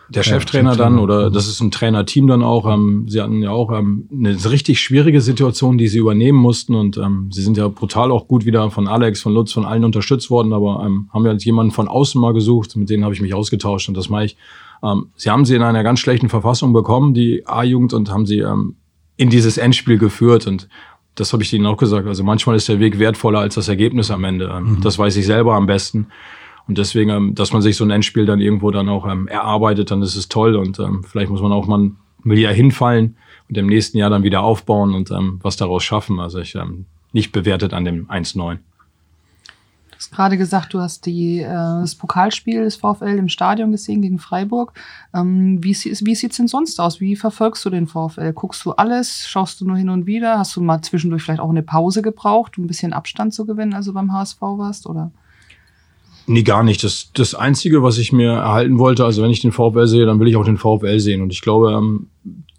[0.09, 2.71] Der Cheftrainer dann oder das ist ein Trainerteam dann auch.
[2.71, 6.97] Ähm, sie hatten ja auch ähm, eine richtig schwierige Situation, die sie übernehmen mussten und
[6.97, 10.29] ähm, sie sind ja brutal auch gut wieder von Alex, von Lutz, von allen unterstützt
[10.29, 13.21] worden, aber ähm, haben ja jetzt jemanden von außen mal gesucht, mit denen habe ich
[13.21, 14.37] mich ausgetauscht und das mache ich.
[14.83, 18.39] Ähm, sie haben sie in einer ganz schlechten Verfassung bekommen, die A-Jugend, und haben sie
[18.39, 18.75] ähm,
[19.17, 20.69] in dieses Endspiel geführt und
[21.15, 22.07] das habe ich ihnen auch gesagt.
[22.07, 24.53] Also manchmal ist der Weg wertvoller als das Ergebnis am Ende.
[24.55, 26.07] Ähm, Das weiß ich selber am besten.
[26.67, 29.91] Und deswegen, ähm, dass man sich so ein Endspiel dann irgendwo dann auch ähm, erarbeitet,
[29.91, 30.55] dann ist es toll.
[30.55, 33.15] Und ähm, vielleicht muss man auch mal ein Jahr hinfallen
[33.49, 36.19] und im nächsten Jahr dann wieder aufbauen und ähm, was daraus schaffen.
[36.19, 38.57] Also ich ähm, nicht bewertet an dem 1-9.
[39.97, 44.03] Du hast gerade gesagt, du hast die, äh, das Pokalspiel des VfL im Stadion gesehen
[44.03, 44.73] gegen Freiburg.
[45.13, 46.99] Ähm, wie wie sieht's denn sonst aus?
[46.99, 48.33] Wie verfolgst du den VfL?
[48.33, 49.27] Guckst du alles?
[49.27, 50.37] Schaust du nur hin und wieder?
[50.37, 53.73] Hast du mal zwischendurch vielleicht auch eine Pause gebraucht, um ein bisschen Abstand zu gewinnen,
[53.73, 54.85] als du beim HSV warst?
[54.85, 55.11] Oder?
[56.29, 56.83] Nee, gar nicht.
[56.83, 60.19] Das, das Einzige, was ich mir erhalten wollte, also wenn ich den VfL sehe, dann
[60.19, 61.21] will ich auch den VfL sehen.
[61.21, 62.07] Und ich glaube, ähm,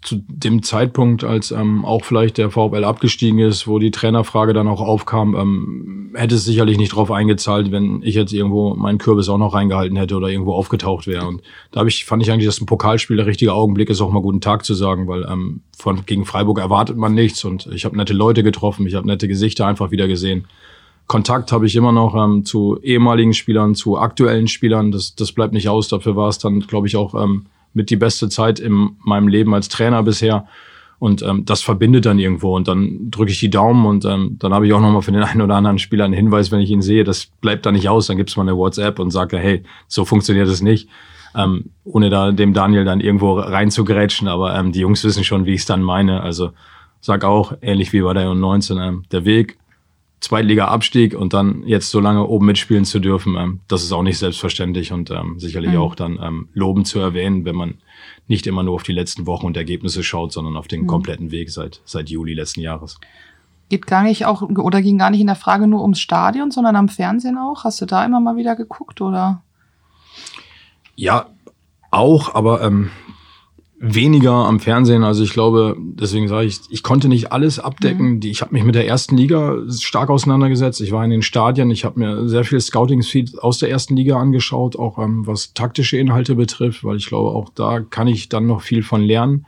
[0.01, 4.67] zu dem Zeitpunkt, als ähm, auch vielleicht der VfL abgestiegen ist, wo die Trainerfrage dann
[4.67, 9.29] auch aufkam, ähm, hätte es sicherlich nicht drauf eingezahlt, wenn ich jetzt irgendwo meinen Kürbis
[9.29, 11.27] auch noch reingehalten hätte oder irgendwo aufgetaucht wäre.
[11.27, 14.11] Und da hab ich, fand ich eigentlich, dass ein Pokalspiel der richtige Augenblick ist, auch
[14.11, 17.85] mal guten Tag zu sagen, weil ähm, von gegen Freiburg erwartet man nichts und ich
[17.85, 20.47] habe nette Leute getroffen, ich habe nette Gesichter einfach wieder gesehen.
[21.09, 24.91] Kontakt habe ich immer noch ähm, zu ehemaligen Spielern, zu aktuellen Spielern.
[24.91, 25.87] Das, das bleibt nicht aus.
[25.87, 29.55] Dafür war es dann, glaube ich, auch ähm, mit die beste Zeit in meinem Leben
[29.55, 30.45] als Trainer bisher.
[30.99, 32.55] Und ähm, das verbindet dann irgendwo.
[32.55, 35.23] Und dann drücke ich die Daumen und ähm, dann habe ich auch nochmal für den
[35.23, 37.03] einen oder anderen Spieler einen Hinweis, wenn ich ihn sehe.
[37.03, 38.05] Das bleibt da nicht aus.
[38.05, 40.89] Dann gibt's mal eine WhatsApp und sage, hey, so funktioniert es nicht.
[41.35, 44.27] Ähm, ohne da dem Daniel dann irgendwo reinzugrätschen.
[44.27, 46.21] Aber ähm, die Jungs wissen schon, wie ich es dann meine.
[46.21, 46.51] Also
[47.01, 49.57] sag auch, ähnlich wie bei der U19, ähm, der Weg
[50.21, 54.17] Zweitliga-Abstieg und dann jetzt so lange oben mitspielen zu dürfen, ähm, das ist auch nicht
[54.17, 55.77] selbstverständlich und ähm, sicherlich mhm.
[55.77, 57.75] auch dann ähm, lobend zu erwähnen, wenn man
[58.27, 60.87] nicht immer nur auf die letzten Wochen und Ergebnisse schaut, sondern auf den mhm.
[60.87, 62.99] kompletten Weg seit, seit Juli letzten Jahres.
[63.69, 66.75] Geht gar nicht auch, oder ging gar nicht in der Frage nur ums Stadion, sondern
[66.75, 67.63] am Fernsehen auch?
[67.63, 69.41] Hast du da immer mal wieder geguckt, oder?
[70.95, 71.27] Ja,
[71.91, 72.91] auch, aber ähm,
[73.81, 75.03] weniger am Fernsehen.
[75.03, 78.15] Also ich glaube, deswegen sage ich, ich konnte nicht alles abdecken.
[78.15, 78.21] Mhm.
[78.23, 80.81] Ich habe mich mit der ersten Liga stark auseinandergesetzt.
[80.81, 81.71] Ich war in den Stadien.
[81.71, 85.97] Ich habe mir sehr viel Scouting-Feed aus der ersten Liga angeschaut, auch ähm, was taktische
[85.97, 89.45] Inhalte betrifft, weil ich glaube, auch da kann ich dann noch viel von lernen.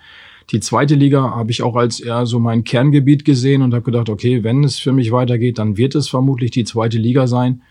[0.51, 4.09] Die zweite Liga habe ich auch als eher so mein Kerngebiet gesehen und habe gedacht,
[4.09, 7.61] okay, wenn es für mich weitergeht, dann wird es vermutlich die zweite Liga sein.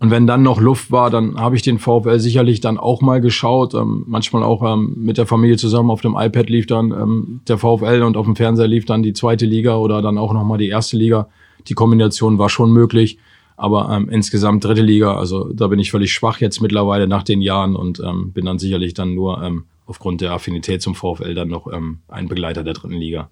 [0.00, 3.20] Und wenn dann noch Luft war, dann habe ich den VfL sicherlich dann auch mal
[3.20, 3.74] geschaut.
[3.74, 7.58] Ähm, manchmal auch ähm, mit der Familie zusammen auf dem iPad lief dann ähm, der
[7.58, 10.68] VfL und auf dem Fernseher lief dann die zweite Liga oder dann auch nochmal die
[10.68, 11.28] erste Liga.
[11.66, 13.18] Die Kombination war schon möglich.
[13.56, 17.40] Aber ähm, insgesamt dritte Liga, also da bin ich völlig schwach jetzt mittlerweile nach den
[17.40, 21.48] Jahren und ähm, bin dann sicherlich dann nur ähm, aufgrund der Affinität zum VfL dann
[21.48, 23.30] noch ähm, ein Begleiter der dritten Liga.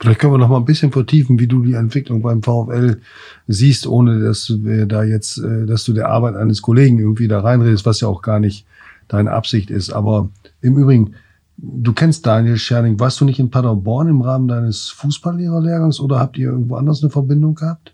[0.00, 3.00] Vielleicht können wir noch mal ein bisschen vertiefen, wie du die Entwicklung beim VfL
[3.48, 7.40] siehst, ohne dass wir da jetzt, äh, dass du der Arbeit eines Kollegen irgendwie da
[7.40, 8.66] reinredest, was ja auch gar nicht
[9.08, 9.90] deine Absicht ist.
[9.90, 10.30] Aber
[10.62, 11.14] im Übrigen,
[11.58, 12.98] du kennst Daniel Scherling.
[12.98, 17.10] Warst du nicht in Paderborn im Rahmen deines Fußballlehrerlehrgangs oder habt ihr irgendwo anders eine
[17.10, 17.92] Verbindung gehabt?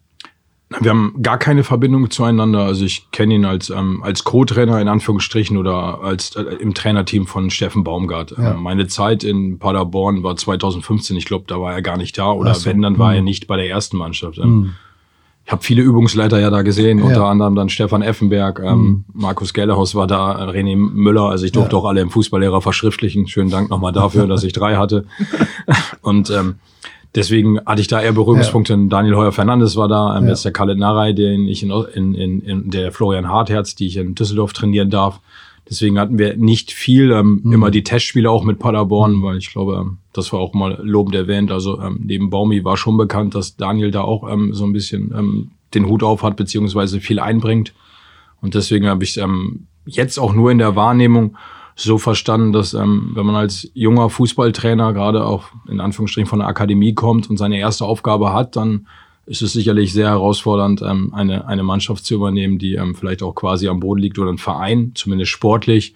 [0.80, 2.64] Wir haben gar keine Verbindung zueinander.
[2.64, 7.26] Also ich kenne ihn als, ähm, als Co-Trainer in Anführungsstrichen oder als äh, im Trainerteam
[7.26, 8.32] von Steffen Baumgart.
[8.36, 8.52] Ja.
[8.52, 11.16] Ähm, meine Zeit in Paderborn war 2015.
[11.16, 12.32] Ich glaube, da war er gar nicht da.
[12.32, 12.68] Oder so.
[12.68, 13.16] wenn, dann war mhm.
[13.16, 14.38] er nicht bei der ersten Mannschaft.
[14.38, 14.74] Ähm, mhm.
[15.44, 17.04] Ich habe viele Übungsleiter ja da gesehen, ja.
[17.04, 19.04] unter anderem dann Stefan Effenberg, ähm, mhm.
[19.12, 21.30] Markus Gellerhaus war da, René Müller.
[21.30, 21.82] Also ich durfte ja.
[21.82, 23.28] auch alle im Fußballlehrer verschriftlichen.
[23.28, 25.06] Schönen Dank nochmal dafür, dass ich drei hatte.
[26.02, 26.56] Und ähm,
[27.16, 28.74] Deswegen hatte ich da eher Berührungspunkte.
[28.74, 28.86] Ja.
[28.88, 30.30] Daniel Heuer Fernandes war da, ähm, ja.
[30.30, 33.96] jetzt der Khaled Narei, den ich in, in, in, in der Florian Hartherz, die ich
[33.96, 35.20] in Düsseldorf trainieren darf.
[35.68, 37.52] Deswegen hatten wir nicht viel, ähm, mhm.
[37.54, 41.14] immer die Testspiele auch mit Paderborn, weil ich glaube, ähm, das war auch mal lobend
[41.14, 41.50] erwähnt.
[41.50, 45.12] Also ähm, neben Baumi war schon bekannt, dass Daniel da auch ähm, so ein bisschen
[45.16, 47.72] ähm, den Hut auf hat, beziehungsweise viel einbringt.
[48.42, 51.36] Und deswegen habe ich ähm, jetzt auch nur in der Wahrnehmung
[51.84, 56.48] so verstanden, dass ähm, wenn man als junger Fußballtrainer gerade auch in Anführungsstrichen von der
[56.48, 58.86] Akademie kommt und seine erste Aufgabe hat, dann
[59.26, 63.34] ist es sicherlich sehr herausfordernd, ähm, eine, eine Mannschaft zu übernehmen, die ähm, vielleicht auch
[63.34, 65.94] quasi am Boden liegt oder ein Verein, zumindest sportlich,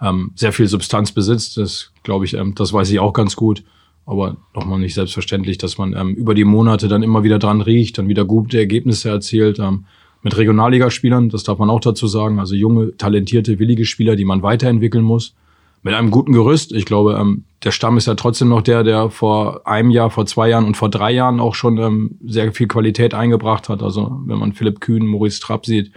[0.00, 1.58] ähm, sehr viel Substanz besitzt.
[1.58, 3.62] Das glaube ich, ähm, das weiß ich auch ganz gut.
[4.06, 7.98] Aber nochmal nicht selbstverständlich, dass man ähm, über die Monate dann immer wieder dran riecht,
[7.98, 9.60] dann wieder gute Ergebnisse erzielt.
[9.60, 9.84] Ähm,
[10.22, 14.42] mit Regionalligaspielern, das darf man auch dazu sagen, also junge, talentierte, willige Spieler, die man
[14.42, 15.34] weiterentwickeln muss.
[15.82, 16.72] Mit einem guten Gerüst.
[16.72, 20.26] Ich glaube, ähm, der Stamm ist ja trotzdem noch der, der vor einem Jahr, vor
[20.26, 23.82] zwei Jahren und vor drei Jahren auch schon ähm, sehr viel Qualität eingebracht hat.
[23.82, 25.92] Also wenn man Philipp Kühn, Maurice Trapp sieht,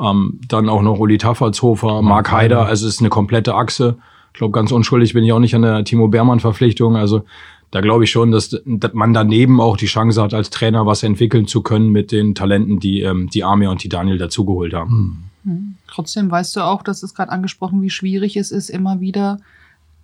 [0.00, 3.98] ähm, dann auch noch Uli Taffertshofer, Mark Haider, also es ist eine komplette Achse.
[4.32, 6.96] Ich glaube, ganz unschuldig bin ich auch nicht an der Timo Bermann-Verpflichtung.
[6.96, 7.24] Also
[7.70, 11.02] da glaube ich schon, dass, dass man daneben auch die Chance hat, als Trainer was
[11.02, 15.30] entwickeln zu können mit den Talenten, die ähm, die Amir und die Daniel dazugeholt haben.
[15.44, 15.74] Hm.
[15.86, 19.38] Trotzdem weißt du auch, das ist gerade angesprochen, wie schwierig es ist, immer wieder,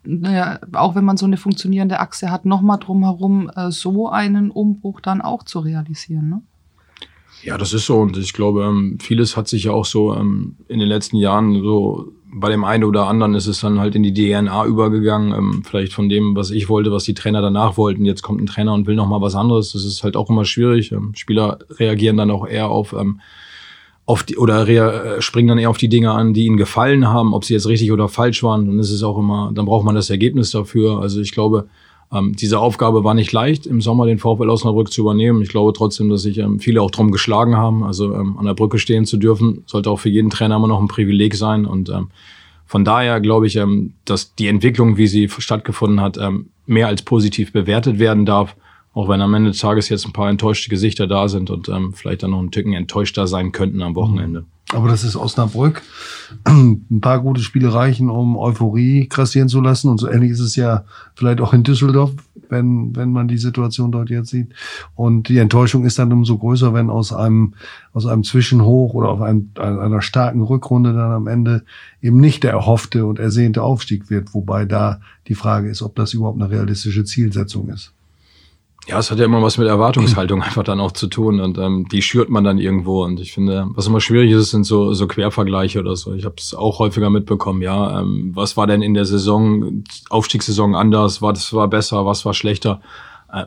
[0.05, 5.01] naja, auch wenn man so eine funktionierende Achse hat, nochmal drumherum äh, so einen Umbruch
[5.01, 6.29] dann auch zu realisieren.
[6.29, 6.43] Ne?
[7.43, 7.99] Ja, das ist so.
[7.99, 11.63] Und ich glaube, ähm, vieles hat sich ja auch so ähm, in den letzten Jahren
[11.63, 15.63] so bei dem einen oder anderen ist es dann halt in die DNA übergegangen, ähm,
[15.65, 18.05] vielleicht von dem, was ich wollte, was die Trainer danach wollten.
[18.05, 19.73] Jetzt kommt ein Trainer und will noch mal was anderes.
[19.73, 20.93] Das ist halt auch immer schwierig.
[20.93, 23.21] Ähm, Spieler reagieren dann auch eher auf ähm,
[24.07, 27.33] auf die, oder äh, springen dann eher auf die Dinge an, die ihnen gefallen haben,
[27.33, 28.67] ob sie jetzt richtig oder falsch waren.
[28.67, 31.01] Dann ist es auch immer, dann braucht man das Ergebnis dafür.
[31.01, 31.69] Also ich glaube,
[32.13, 35.43] ähm, diese Aufgabe war nicht leicht, im Sommer den VfL Osnabrück zu übernehmen.
[35.43, 37.83] Ich glaube trotzdem, dass sich ähm, viele auch drum geschlagen haben.
[37.83, 40.81] Also ähm, an der Brücke stehen zu dürfen, sollte auch für jeden Trainer immer noch
[40.81, 41.67] ein Privileg sein.
[41.67, 42.09] Und ähm,
[42.67, 47.03] von daher glaube ich, ähm, dass die Entwicklung, wie sie stattgefunden hat, ähm, mehr als
[47.03, 48.57] positiv bewertet werden darf.
[48.95, 51.93] Auch wenn am Ende des Tages jetzt ein paar enttäuschte Gesichter da sind und ähm,
[51.93, 54.45] vielleicht dann noch ein Tücken enttäuschter sein könnten am Wochenende.
[54.73, 55.83] Aber das ist Osnabrück.
[56.47, 59.89] Ein paar gute Spiele reichen, um Euphorie grassieren zu lassen.
[59.89, 62.13] Und so ähnlich ist es ja vielleicht auch in Düsseldorf,
[62.49, 64.53] wenn, wenn man die Situation dort jetzt sieht.
[64.95, 67.55] Und die Enttäuschung ist dann umso größer, wenn aus einem,
[67.93, 71.65] aus einem Zwischenhoch oder auf einem, einer starken Rückrunde dann am Ende
[72.01, 74.35] eben nicht der erhoffte und ersehnte Aufstieg wird.
[74.35, 77.93] Wobei da die Frage ist, ob das überhaupt eine realistische Zielsetzung ist.
[78.87, 81.87] Ja, es hat ja immer was mit Erwartungshaltung einfach dann auch zu tun und ähm,
[81.91, 85.07] die schürt man dann irgendwo und ich finde, was immer schwierig ist, sind so, so
[85.07, 86.13] Quervergleiche oder so.
[86.13, 90.75] Ich habe es auch häufiger mitbekommen, ja, ähm, was war denn in der Saison, Aufstiegssaison
[90.75, 92.83] anders, was war besser, was war schlechter?
[93.33, 93.45] Äh,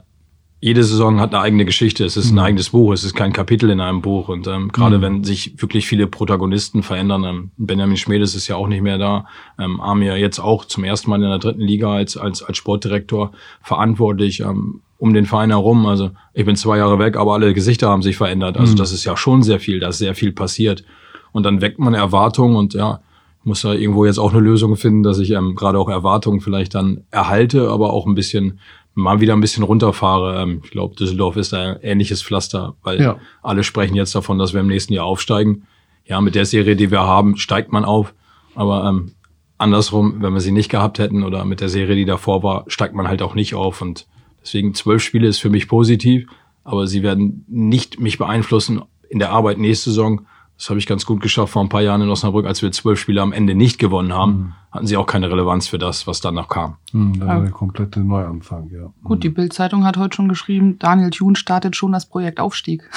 [0.59, 2.03] jede Saison hat eine eigene Geschichte.
[2.03, 2.39] Es ist ein mhm.
[2.39, 2.91] eigenes Buch.
[2.91, 4.27] Es ist kein Kapitel in einem Buch.
[4.27, 5.01] Und ähm, gerade mhm.
[5.03, 9.27] wenn sich wirklich viele Protagonisten verändern, ähm, Benjamin Schmedes ist ja auch nicht mehr da,
[9.59, 13.33] ähm, Amir jetzt auch zum ersten Mal in der dritten Liga als als als Sportdirektor
[13.61, 15.85] verantwortlich ähm, um den Verein herum.
[15.85, 18.57] Also ich bin zwei Jahre weg, aber alle Gesichter haben sich verändert.
[18.57, 18.77] Also mhm.
[18.77, 19.79] das ist ja schon sehr viel.
[19.79, 20.83] Da ist sehr viel passiert.
[21.31, 23.01] Und dann weckt man Erwartungen und ja,
[23.43, 26.75] muss da irgendwo jetzt auch eine Lösung finden, dass ich ähm, gerade auch Erwartungen vielleicht
[26.75, 28.59] dann erhalte, aber auch ein bisschen
[28.93, 30.41] mal wieder ein bisschen runterfahre.
[30.41, 33.17] Ähm, ich glaube, Düsseldorf ist ein ähnliches Pflaster, weil ja.
[33.43, 35.63] alle sprechen jetzt davon, dass wir im nächsten Jahr aufsteigen.
[36.05, 38.13] Ja, mit der Serie, die wir haben, steigt man auf.
[38.55, 39.11] Aber ähm,
[39.57, 42.95] andersrum, wenn wir sie nicht gehabt hätten oder mit der Serie, die davor war, steigt
[42.95, 43.81] man halt auch nicht auf.
[43.81, 44.07] Und
[44.47, 46.27] deswegen zwölf Spiele ist für mich positiv,
[46.63, 50.25] aber sie werden nicht mich beeinflussen in der Arbeit nächste Saison
[50.57, 52.99] das habe ich ganz gut geschafft vor ein paar Jahren in Osnabrück, als wir zwölf
[52.99, 54.53] Spiele am Ende nicht gewonnen haben, mhm.
[54.71, 56.77] hatten sie auch keine Relevanz für das, was danach kam.
[56.93, 58.91] Mhm, war der komplette Neuanfang, ja.
[59.03, 62.89] Gut, die Bild-Zeitung hat heute schon geschrieben, Daniel Thun startet schon das Projekt Aufstieg.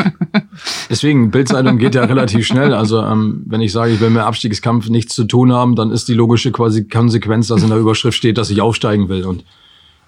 [0.90, 2.74] Deswegen, Bild-Zeitung geht ja relativ schnell.
[2.74, 6.08] Also ähm, wenn ich sage, ich will mit Abstiegskampf nichts zu tun haben, dann ist
[6.08, 9.24] die logische quasi Konsequenz, dass in der Überschrift steht, dass ich aufsteigen will.
[9.24, 9.44] Und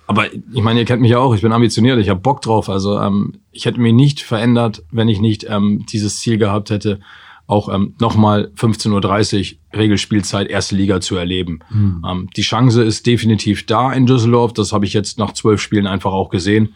[0.07, 2.69] aber ich meine, ihr kennt mich ja auch, ich bin ambitioniert, ich habe Bock drauf.
[2.69, 7.01] Also ähm, ich hätte mich nicht verändert, wenn ich nicht ähm, dieses Ziel gehabt hätte,
[7.47, 11.61] auch ähm, nochmal 15.30 Uhr Regelspielzeit erste Liga zu erleben.
[11.71, 12.05] Mhm.
[12.09, 14.53] Ähm, die Chance ist definitiv da in Düsseldorf.
[14.53, 16.75] Das habe ich jetzt nach zwölf Spielen einfach auch gesehen.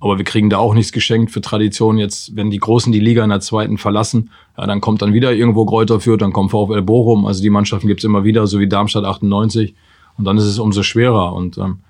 [0.00, 1.98] Aber wir kriegen da auch nichts geschenkt für Tradition.
[1.98, 5.32] Jetzt, wenn die Großen die Liga in der zweiten verlassen, ja, dann kommt dann wieder
[5.32, 7.26] irgendwo Kräuter Fürth, dann kommt VfL Bochum.
[7.26, 9.74] Also die Mannschaften gibt's immer wieder, so wie Darmstadt 98.
[10.16, 11.32] Und dann ist es umso schwerer.
[11.32, 11.80] Und ähm,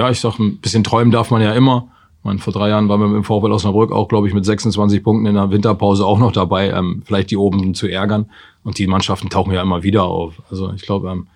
[0.00, 1.88] ja, ich sag, ein bisschen träumen darf man ja immer.
[2.22, 5.26] Meine, vor drei Jahren waren wir dem VfL Osnabrück auch, glaube ich, mit 26 Punkten
[5.26, 8.30] in der Winterpause auch noch dabei, ähm, vielleicht die oben zu ärgern.
[8.64, 10.40] Und die Mannschaften tauchen ja immer wieder auf.
[10.50, 11.26] Also ich glaube, ähm,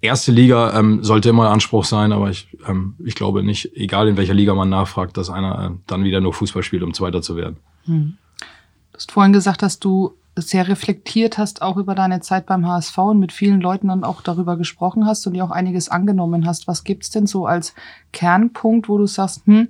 [0.00, 4.16] erste Liga ähm, sollte immer Anspruch sein, aber ich, ähm, ich glaube nicht, egal in
[4.16, 7.36] welcher Liga man nachfragt, dass einer äh, dann wieder nur Fußball spielt, um Zweiter zu
[7.36, 7.58] werden.
[7.84, 8.16] Hm.
[8.40, 12.98] Du hast vorhin gesagt, dass du sehr reflektiert hast, auch über deine Zeit beim HSV
[12.98, 16.68] und mit vielen Leuten dann auch darüber gesprochen hast und dir auch einiges angenommen hast.
[16.68, 17.74] Was gibt's denn so als
[18.12, 19.68] Kernpunkt, wo du sagst, hm,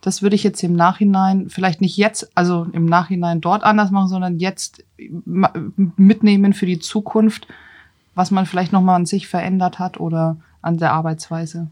[0.00, 4.08] das würde ich jetzt im Nachhinein, vielleicht nicht jetzt, also im Nachhinein dort anders machen,
[4.08, 4.84] sondern jetzt
[5.26, 7.48] mitnehmen für die Zukunft,
[8.14, 11.68] was man vielleicht nochmal an sich verändert hat oder an der Arbeitsweise?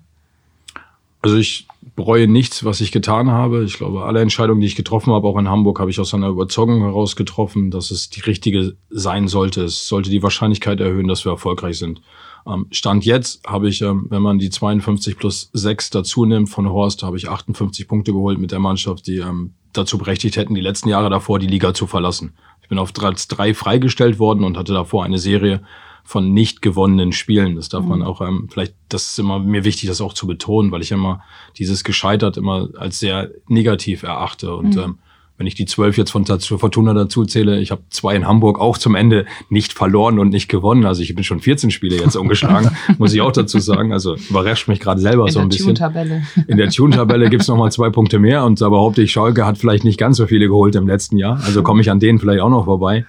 [1.27, 3.65] Also ich bereue nichts, was ich getan habe.
[3.65, 6.29] Ich glaube, alle Entscheidungen, die ich getroffen habe, auch in Hamburg, habe ich aus einer
[6.29, 9.65] Überzeugung heraus getroffen, dass es die richtige sein sollte.
[9.65, 12.01] Es sollte die Wahrscheinlichkeit erhöhen, dass wir erfolgreich sind.
[12.47, 16.71] Ähm, Stand jetzt habe ich, ähm, wenn man die 52 plus 6 dazu nimmt von
[16.71, 20.61] Horst, habe ich 58 Punkte geholt mit der Mannschaft, die ähm, dazu berechtigt hätten, die
[20.61, 22.37] letzten Jahre davor die Liga zu verlassen.
[22.63, 25.63] Ich bin auf drei freigestellt worden und hatte davor eine Serie
[26.07, 27.57] von nicht gewonnenen Spielen.
[27.57, 27.89] Das darf mhm.
[27.89, 30.93] man auch, ähm, vielleicht, das ist immer mir wichtig, das auch zu betonen, weil ich
[30.93, 31.23] immer
[31.59, 34.55] dieses gescheitert immer als sehr negativ erachte.
[34.55, 34.83] Und mhm.
[34.83, 34.99] ähm,
[35.37, 38.79] wenn ich die zwölf jetzt von Fortuna dazu zähle, ich habe zwei in Hamburg auch
[38.79, 40.87] zum Ende nicht verloren und nicht gewonnen.
[40.87, 43.93] Also ich bin schon 14 Spiele jetzt umgeschlagen, muss ich auch dazu sagen.
[43.93, 45.71] Also überrascht mich gerade selber in so ein bisschen.
[45.71, 46.23] In der Tune-Tabelle.
[46.47, 49.59] In der Tune-Tabelle gibt's noch mal zwei Punkte mehr und da behaupte ich, Schalke hat
[49.59, 51.41] vielleicht nicht ganz so viele geholt im letzten Jahr.
[51.45, 53.05] Also komme ich an denen vielleicht auch noch vorbei.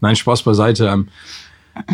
[0.00, 0.90] Nein, Spaß beiseite.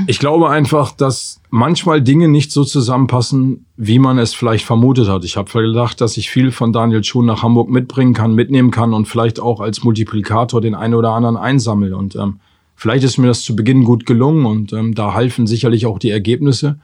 [0.07, 5.25] Ich glaube einfach, dass manchmal Dinge nicht so zusammenpassen, wie man es vielleicht vermutet hat.
[5.25, 8.93] Ich habe gedacht, dass ich viel von Daniel Schuhn nach Hamburg mitbringen kann, mitnehmen kann
[8.93, 11.97] und vielleicht auch als Multiplikator den einen oder anderen einsammle.
[11.97, 12.41] Und ähm,
[12.75, 16.11] vielleicht ist mir das zu Beginn gut gelungen und ähm, da halfen sicherlich auch die
[16.11, 16.79] Ergebnisse.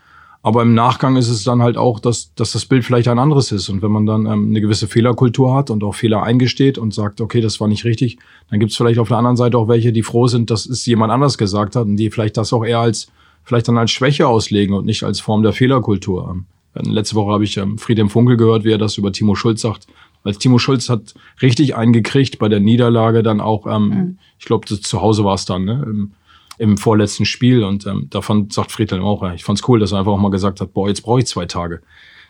[0.47, 3.51] Aber im Nachgang ist es dann halt auch, dass, dass das Bild vielleicht ein anderes
[3.51, 3.71] ist.
[3.71, 7.23] Und wenn man dann ähm, eine gewisse Fehlerkultur hat und auch Fehler eingesteht und sagt,
[7.23, 8.19] okay, das war nicht richtig,
[8.51, 10.85] dann gibt es vielleicht auf der anderen Seite auch welche, die froh sind, dass es
[10.85, 13.11] jemand anders gesagt hat und die vielleicht das auch eher als,
[13.43, 16.37] vielleicht dann als Schwäche auslegen und nicht als Form der Fehlerkultur.
[16.75, 19.63] Ähm, letzte Woche habe ich ähm, Friedem Funkel gehört, wie er das über Timo Schulz
[19.63, 19.87] sagt.
[20.25, 24.19] Weil Timo Schulz hat richtig eingekriegt bei der Niederlage dann auch, ähm, mhm.
[24.39, 26.11] ich glaube, zu Hause war es dann, ne?
[26.59, 27.65] Ähm, im vorletzten Spiel.
[27.65, 30.31] Und ähm, davon sagt Friedhelm auch, ja, ich fand's cool, dass er einfach auch mal
[30.31, 31.81] gesagt hat, boah, jetzt brauche ich zwei Tage.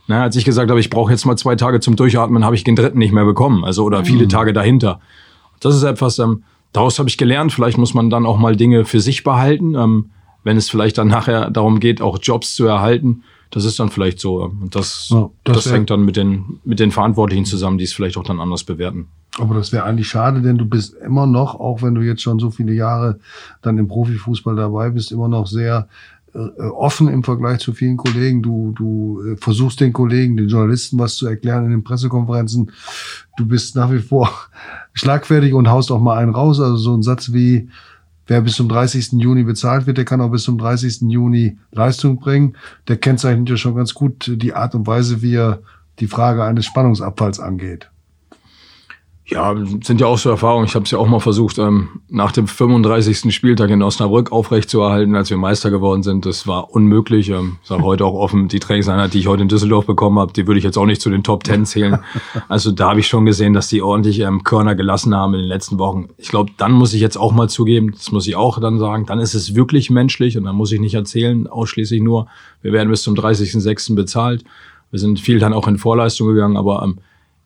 [0.06, 2.64] Na, als ich gesagt habe, ich brauche jetzt mal zwei Tage zum Durchatmen, habe ich
[2.64, 3.64] den dritten nicht mehr bekommen.
[3.64, 4.28] Also oder viele mhm.
[4.28, 5.00] Tage dahinter.
[5.60, 7.52] Das ist etwas, ähm, daraus habe ich gelernt.
[7.52, 10.10] Vielleicht muss man dann auch mal Dinge für sich behalten, ähm,
[10.42, 13.22] wenn es vielleicht dann nachher darum geht, auch Jobs zu erhalten.
[13.50, 14.42] Das ist dann vielleicht so.
[14.42, 17.94] Und das, ja, das, das hängt dann mit den, mit den Verantwortlichen zusammen, die es
[17.94, 19.08] vielleicht auch dann anders bewerten.
[19.38, 22.38] Aber das wäre eigentlich schade, denn du bist immer noch, auch wenn du jetzt schon
[22.38, 23.18] so viele Jahre
[23.62, 25.88] dann im Profifußball dabei bist, immer noch sehr
[26.34, 28.42] äh, offen im Vergleich zu vielen Kollegen.
[28.42, 32.72] Du, du äh, versuchst den Kollegen, den Journalisten was zu erklären in den Pressekonferenzen.
[33.36, 34.30] Du bist nach wie vor
[34.92, 36.60] schlagfertig und haust auch mal einen raus.
[36.60, 37.68] Also so ein Satz wie,
[38.26, 39.12] wer bis zum 30.
[39.12, 41.02] Juni bezahlt wird, der kann auch bis zum 30.
[41.02, 42.56] Juni Leistung bringen.
[42.88, 45.60] Der kennzeichnet ja schon ganz gut die Art und Weise, wie er
[46.00, 47.90] die Frage eines Spannungsabfalls angeht.
[49.26, 50.66] Ja, sind ja auch so Erfahrungen.
[50.66, 53.34] Ich habe es ja auch mal versucht, ähm, nach dem 35.
[53.34, 56.26] Spieltag in Osnabrück aufrechtzuerhalten, als wir Meister geworden sind.
[56.26, 57.30] Das war unmöglich.
[57.30, 60.46] Ähm, sage heute auch offen, die Trainingseinheit, die ich heute in Düsseldorf bekommen habe, die
[60.46, 62.00] würde ich jetzt auch nicht zu den Top Ten zählen.
[62.48, 65.48] Also da habe ich schon gesehen, dass die ordentlich ähm, Körner gelassen haben in den
[65.48, 66.08] letzten Wochen.
[66.18, 69.06] Ich glaube, dann muss ich jetzt auch mal zugeben, das muss ich auch dann sagen,
[69.06, 72.26] dann ist es wirklich menschlich und dann muss ich nicht erzählen, ausschließlich nur,
[72.60, 73.94] wir werden bis zum 30.06.
[73.94, 74.44] bezahlt.
[74.90, 76.98] Wir sind viel dann auch in Vorleistung gegangen, aber ähm,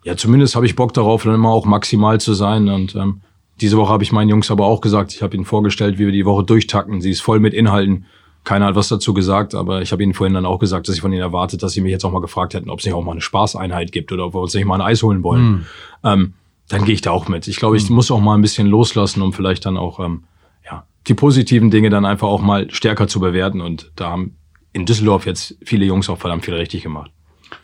[0.04, 2.68] ja, zumindest habe ich Bock darauf, dann immer auch maximal zu sein.
[2.68, 3.20] Und ähm,
[3.60, 6.12] diese Woche habe ich meinen Jungs aber auch gesagt, ich habe ihnen vorgestellt, wie wir
[6.12, 7.00] die Woche durchtakten.
[7.00, 8.06] Sie ist voll mit Inhalten.
[8.44, 11.00] Keiner hat was dazu gesagt, aber ich habe ihnen vorhin dann auch gesagt, dass ich
[11.02, 13.04] von ihnen erwartet, dass sie mich jetzt auch mal gefragt hätten, ob es nicht auch
[13.04, 15.42] mal eine Spaßeinheit gibt oder ob wir uns nicht mal ein Eis holen wollen.
[15.42, 15.66] Mhm.
[16.04, 16.34] Ähm,
[16.68, 17.48] dann gehe ich da auch mit.
[17.48, 17.96] Ich glaube, ich mhm.
[17.96, 20.24] muss auch mal ein bisschen loslassen, um vielleicht dann auch ähm,
[20.64, 23.60] ja, die positiven Dinge dann einfach auch mal stärker zu bewerten.
[23.60, 24.36] Und da haben
[24.72, 27.10] in Düsseldorf jetzt viele Jungs auch verdammt viel richtig gemacht.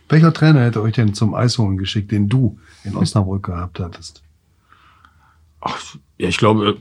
[0.09, 4.23] Welcher Trainer hätte euch denn zum Eisholen geschickt, den du in Osnabrück gehabt hattest?
[5.61, 5.81] Ach,
[6.19, 6.77] ja, ich glaube,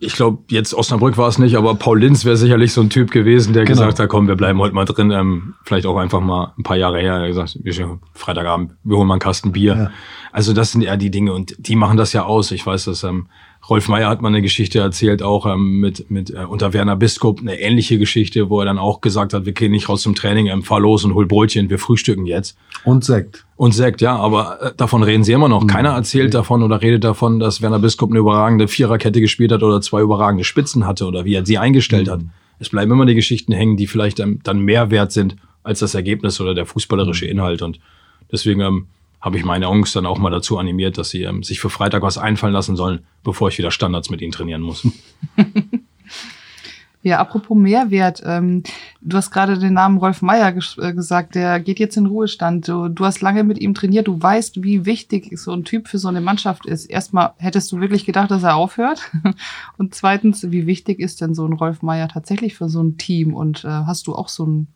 [0.00, 3.10] ich glaube, jetzt Osnabrück war es nicht, aber Paul Linz wäre sicherlich so ein Typ
[3.10, 3.80] gewesen, der genau.
[3.80, 5.10] gesagt hat, komm, wir bleiben heute mal drin.
[5.10, 7.14] Ähm, vielleicht auch einfach mal ein paar Jahre her.
[7.14, 9.76] Er hat gesagt, wir, Freitagabend, wir holen mal einen Kasten Bier.
[9.76, 9.90] Ja.
[10.32, 12.50] Also das sind eher die Dinge und die machen das ja aus.
[12.50, 13.28] Ich weiß, dass ähm,
[13.68, 17.40] Rolf Meyer hat mal eine Geschichte erzählt, auch ähm, mit, mit äh, unter Werner Biskup,
[17.40, 20.48] eine ähnliche Geschichte, wo er dann auch gesagt hat, wir gehen nicht raus zum Training,
[20.48, 22.56] ähm, fahr los und hol Brötchen, wir frühstücken jetzt.
[22.84, 23.46] Und Sekt.
[23.56, 25.62] Und Sekt, ja, aber äh, davon reden sie immer noch.
[25.62, 25.68] Mhm.
[25.68, 26.32] Keiner erzählt okay.
[26.32, 30.44] davon oder redet davon, dass Werner Biskup eine überragende Viererkette gespielt hat oder zwei überragende
[30.44, 32.12] Spitzen hatte oder wie er sie eingestellt mhm.
[32.12, 32.20] hat.
[32.58, 35.94] Es bleiben immer die Geschichten hängen, die vielleicht ähm, dann mehr wert sind als das
[35.94, 37.30] Ergebnis oder der fußballerische mhm.
[37.30, 37.62] Inhalt.
[37.62, 37.80] Und
[38.30, 38.86] deswegen ähm,
[39.24, 42.02] habe ich meine Jungs dann auch mal dazu animiert, dass sie ähm, sich für Freitag
[42.02, 44.86] was einfallen lassen sollen, bevor ich wieder Standards mit ihnen trainieren muss.
[47.06, 48.62] Ja, apropos Mehrwert, ähm,
[49.02, 52.66] du hast gerade den Namen Rolf Meier ges äh, gesagt, der geht jetzt in Ruhestand.
[52.66, 55.98] Du, du hast lange mit ihm trainiert, du weißt, wie wichtig so ein Typ für
[55.98, 56.86] so eine Mannschaft ist.
[56.86, 59.12] Erstmal, hättest du wirklich gedacht, dass er aufhört?
[59.76, 63.34] Und zweitens, wie wichtig ist denn so ein Rolf Meier tatsächlich für so ein Team?
[63.34, 64.68] Und äh, hast du auch so ein,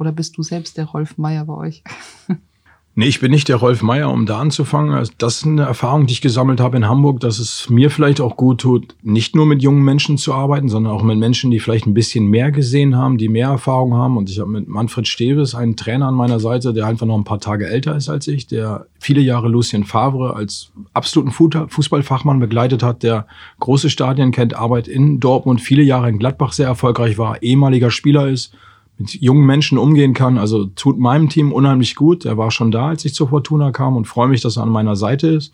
[0.00, 1.84] oder bist du selbst der Rolf Meier bei euch?
[2.94, 4.92] Nee, ich bin nicht der Rolf Meier, um da anzufangen.
[4.92, 8.20] Also das ist eine Erfahrung, die ich gesammelt habe in Hamburg, dass es mir vielleicht
[8.20, 11.58] auch gut tut, nicht nur mit jungen Menschen zu arbeiten, sondern auch mit Menschen, die
[11.58, 14.18] vielleicht ein bisschen mehr gesehen haben, die mehr Erfahrung haben.
[14.18, 17.24] Und ich habe mit Manfred Steves einen Trainer an meiner Seite, der einfach noch ein
[17.24, 22.82] paar Tage älter ist als ich, der viele Jahre Lucien Favre als absoluten Fußballfachmann begleitet
[22.82, 23.26] hat, der
[23.60, 28.28] große Stadien kennt, Arbeit in Dortmund, viele Jahre in Gladbach sehr erfolgreich war, ehemaliger Spieler
[28.28, 28.54] ist
[29.02, 30.38] mit jungen Menschen umgehen kann.
[30.38, 32.24] Also tut meinem Team unheimlich gut.
[32.24, 34.68] Er war schon da, als ich zur Fortuna kam und freue mich, dass er an
[34.68, 35.52] meiner Seite ist.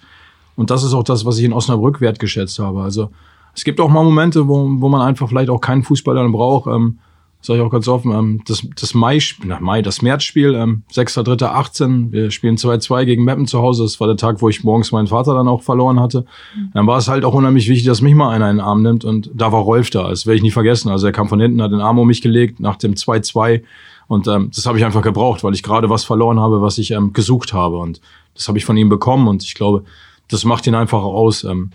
[0.56, 2.82] Und das ist auch das, was ich in Osnabrück wertgeschätzt habe.
[2.82, 3.11] Also
[3.54, 6.68] es gibt auch mal Momente, wo, wo man einfach vielleicht auch keinen Fußballer braucht.
[6.68, 6.98] Ähm,
[7.40, 12.11] sage ich auch ganz offen, ähm, das, das Mai, na, Mai, das Märzspiel, ähm, 6.3.18,
[12.11, 13.85] wir spielen 2-2 gegen Meppen zu Hause.
[13.85, 16.24] Das war der Tag, wo ich morgens meinen Vater dann auch verloren hatte.
[16.57, 16.70] Mhm.
[16.74, 19.05] Dann war es halt auch unheimlich wichtig, dass mich mal einer in den Arm nimmt
[19.05, 20.09] und da war Rolf da.
[20.09, 20.90] Das werde ich nie vergessen.
[20.90, 23.62] Also er kam von hinten, hat den Arm um mich gelegt nach dem 2-2
[24.09, 26.90] und ähm, das habe ich einfach gebraucht, weil ich gerade was verloren habe, was ich
[26.90, 28.01] ähm, gesucht habe und
[28.35, 29.85] das habe ich von ihm bekommen und ich glaube,
[30.29, 31.44] das macht ihn einfach aus.
[31.44, 31.70] Ähm,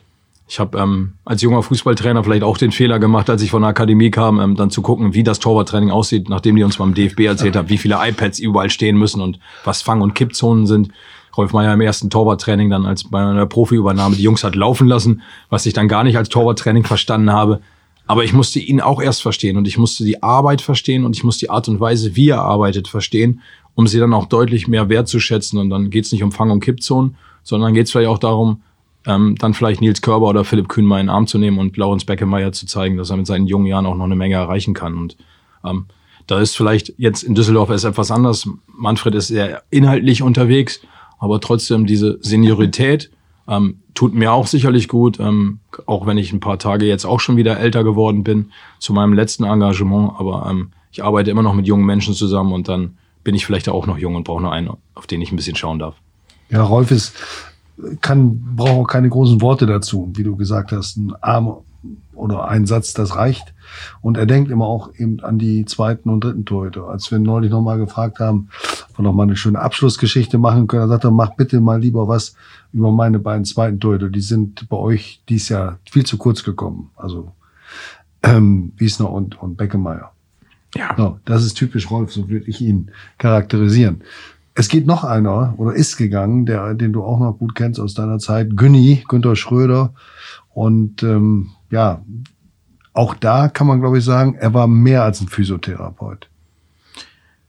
[0.47, 3.69] ich habe ähm, als junger Fußballtrainer vielleicht auch den Fehler gemacht, als ich von der
[3.69, 7.21] Akademie kam, ähm, dann zu gucken, wie das Torwarttraining aussieht, nachdem die uns beim DFB
[7.21, 10.89] erzählt haben, wie viele iPads überall stehen müssen und was Fang- und Kippzonen sind.
[11.35, 15.21] Rolf Meyer im ersten Torwarttraining dann als bei einer Profiübernahme die Jungs hat laufen lassen,
[15.49, 17.61] was ich dann gar nicht als Torwarttraining verstanden habe.
[18.05, 21.23] Aber ich musste ihn auch erst verstehen und ich musste die Arbeit verstehen und ich
[21.23, 23.41] musste die Art und Weise, wie er arbeitet, verstehen,
[23.75, 25.57] um sie dann auch deutlich mehr wertzuschätzen.
[25.57, 28.61] Und dann geht es nicht um Fang- und Kippzonen, sondern geht es vielleicht auch darum,
[29.05, 31.75] ähm, dann vielleicht Nils Körber oder Philipp Kühn mal in den Arm zu nehmen und
[31.77, 34.73] Laurens Beckemeyer zu zeigen, dass er mit seinen jungen Jahren auch noch eine Menge erreichen
[34.73, 34.97] kann.
[34.97, 35.17] Und
[35.63, 35.85] ähm,
[36.27, 38.47] da ist vielleicht jetzt in Düsseldorf ist etwas anders.
[38.67, 40.81] Manfred ist sehr inhaltlich unterwegs,
[41.19, 43.11] aber trotzdem diese Seniorität
[43.47, 47.19] ähm, tut mir auch sicherlich gut, ähm, auch wenn ich ein paar Tage jetzt auch
[47.19, 50.13] schon wieder älter geworden bin zu meinem letzten Engagement.
[50.17, 53.67] Aber ähm, ich arbeite immer noch mit jungen Menschen zusammen und dann bin ich vielleicht
[53.67, 55.95] auch noch jung und brauche noch einen, auf den ich ein bisschen schauen darf.
[56.49, 57.15] Ja, Rolf ist
[58.01, 60.11] kann, braucht auch keine großen Worte dazu.
[60.15, 61.57] Wie du gesagt hast, ein Arm
[62.13, 63.53] oder ein Satz, das reicht.
[64.01, 66.87] Und er denkt immer auch eben an die zweiten und dritten Torhüter.
[66.87, 68.49] Als wir neulich nochmal gefragt haben,
[68.89, 72.35] ob wir nochmal eine schöne Abschlussgeschichte machen können, er sagte, mach bitte mal lieber was
[72.71, 74.09] über meine beiden zweiten Torhüter.
[74.09, 76.91] Die sind bei euch dies Jahr viel zu kurz gekommen.
[76.95, 77.31] Also
[78.21, 80.11] ähm, Wiesner und, und Beckemeyer.
[80.75, 80.95] Ja.
[80.97, 84.01] So, das ist typisch Rolf, so würde ich ihn charakterisieren.
[84.55, 87.93] Es geht noch einer oder ist gegangen, der, den du auch noch gut kennst aus
[87.95, 89.93] deiner Zeit, Günni, Günter Schröder.
[90.53, 92.03] Und ähm, ja,
[92.93, 96.29] auch da kann man, glaube ich, sagen, er war mehr als ein Physiotherapeut.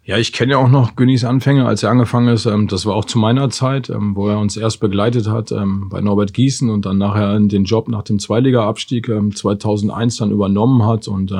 [0.06, 2.44] Ja, ich kenne ja auch noch Günnis Anfänge, als er angefangen ist.
[2.44, 5.88] Ähm, das war auch zu meiner Zeit, ähm, wo er uns erst begleitet hat ähm,
[5.88, 11.08] bei Norbert Gießen und dann nachher den Job nach dem Zweiliga-Abstieg 2001 dann übernommen hat.
[11.08, 11.34] Und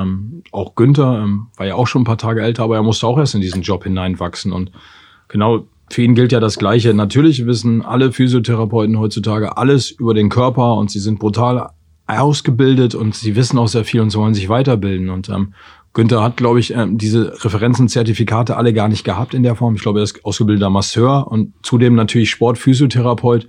[0.51, 3.35] auch Günther war ja auch schon ein paar Tage älter, aber er musste auch erst
[3.35, 4.51] in diesen Job hineinwachsen.
[4.51, 4.71] Und
[5.27, 6.93] genau für ihn gilt ja das Gleiche.
[6.93, 11.69] Natürlich wissen alle Physiotherapeuten heutzutage alles über den Körper und sie sind brutal
[12.07, 15.09] ausgebildet und sie wissen auch sehr viel und wollen sich weiterbilden.
[15.09, 15.53] Und ähm,
[15.93, 19.75] Günther hat, glaube ich, ähm, diese Referenzenzertifikate alle gar nicht gehabt in der Form.
[19.75, 23.47] Ich glaube, er ist ausgebildeter Masseur und zudem natürlich Sportphysiotherapeut.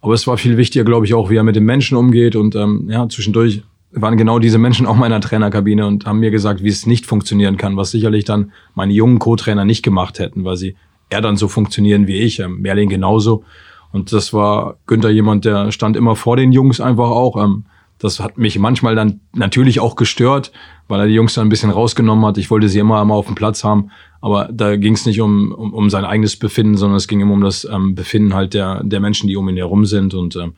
[0.00, 2.36] Aber es war viel wichtiger, glaube ich, auch, wie er mit den Menschen umgeht.
[2.36, 3.62] Und ähm, ja, zwischendurch
[3.92, 7.56] waren genau diese Menschen auch meiner Trainerkabine und haben mir gesagt, wie es nicht funktionieren
[7.56, 10.76] kann, was sicherlich dann meine jungen Co-Trainer nicht gemacht hätten, weil sie
[11.10, 13.44] eher dann so funktionieren wie ich, ähm, Merlin genauso.
[13.92, 17.42] Und das war Günther jemand, der stand immer vor den Jungs einfach auch.
[17.42, 17.64] Ähm,
[17.98, 20.52] das hat mich manchmal dann natürlich auch gestört,
[20.88, 22.38] weil er die Jungs dann ein bisschen rausgenommen hat.
[22.38, 23.90] Ich wollte sie immer einmal auf dem Platz haben,
[24.22, 27.34] aber da ging es nicht um, um, um sein eigenes Befinden, sondern es ging immer
[27.34, 30.14] um das ähm, Befinden halt der, der Menschen, die um ihn herum sind.
[30.14, 30.54] Und ähm,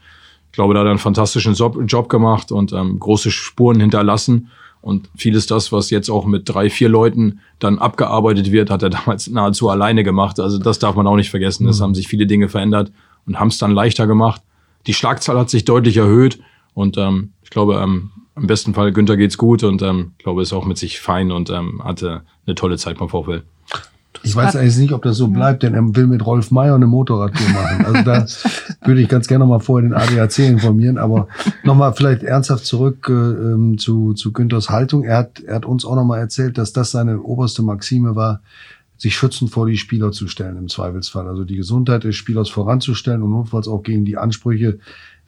[0.46, 4.50] ich glaube, da hat er einen fantastischen Job, Job gemacht und ähm, große Spuren hinterlassen.
[4.82, 8.90] Und vieles das, was jetzt auch mit drei, vier Leuten dann abgearbeitet wird, hat er
[8.90, 10.38] damals nahezu alleine gemacht.
[10.38, 11.66] Also das darf man auch nicht vergessen.
[11.68, 11.84] Es mhm.
[11.84, 12.92] haben sich viele Dinge verändert
[13.26, 14.42] und haben es dann leichter gemacht.
[14.86, 16.40] Die Schlagzahl hat sich deutlich erhöht
[16.74, 20.52] und ähm, ich glaube, ähm, im besten Fall Günther geht's gut und ähm, glaube, ist
[20.52, 23.42] auch mit sich fein und ähm, hatte eine tolle Zeit beim VfL.
[24.22, 26.86] Ich weiß eigentlich nicht, ob das so bleibt, denn er will mit Rolf Meyer eine
[26.86, 27.84] Motorradtour machen.
[27.86, 28.26] Also da
[28.86, 30.98] würde ich ganz gerne noch mal vorher den ADAC informieren.
[30.98, 31.28] Aber
[31.64, 35.04] noch mal vielleicht ernsthaft zurück äh, ähm, zu, zu Günthers Haltung.
[35.04, 38.42] Er hat, er hat uns auch noch mal erzählt, dass das seine oberste Maxime war,
[39.02, 41.26] sich schützend vor die Spieler zu stellen im Zweifelsfall.
[41.26, 44.78] Also die Gesundheit des Spielers voranzustellen und notfalls auch gegen die Ansprüche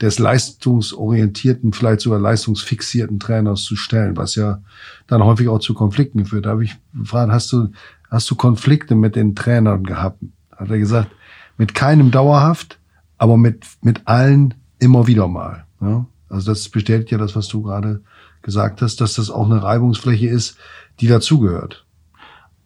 [0.00, 4.60] des leistungsorientierten, vielleicht sogar leistungsfixierten Trainers zu stellen, was ja
[5.06, 6.46] dann häufig auch zu Konflikten geführt.
[6.46, 7.68] Da habe ich gefragt, hast du,
[8.14, 10.22] hast du Konflikte mit den Trainern gehabt?
[10.56, 11.10] Hat er gesagt,
[11.58, 12.78] mit keinem dauerhaft,
[13.18, 15.64] aber mit, mit allen immer wieder mal.
[15.80, 16.06] Ja?
[16.28, 18.02] Also das bestätigt ja das, was du gerade
[18.42, 20.56] gesagt hast, dass das auch eine Reibungsfläche ist,
[21.00, 21.84] die dazugehört.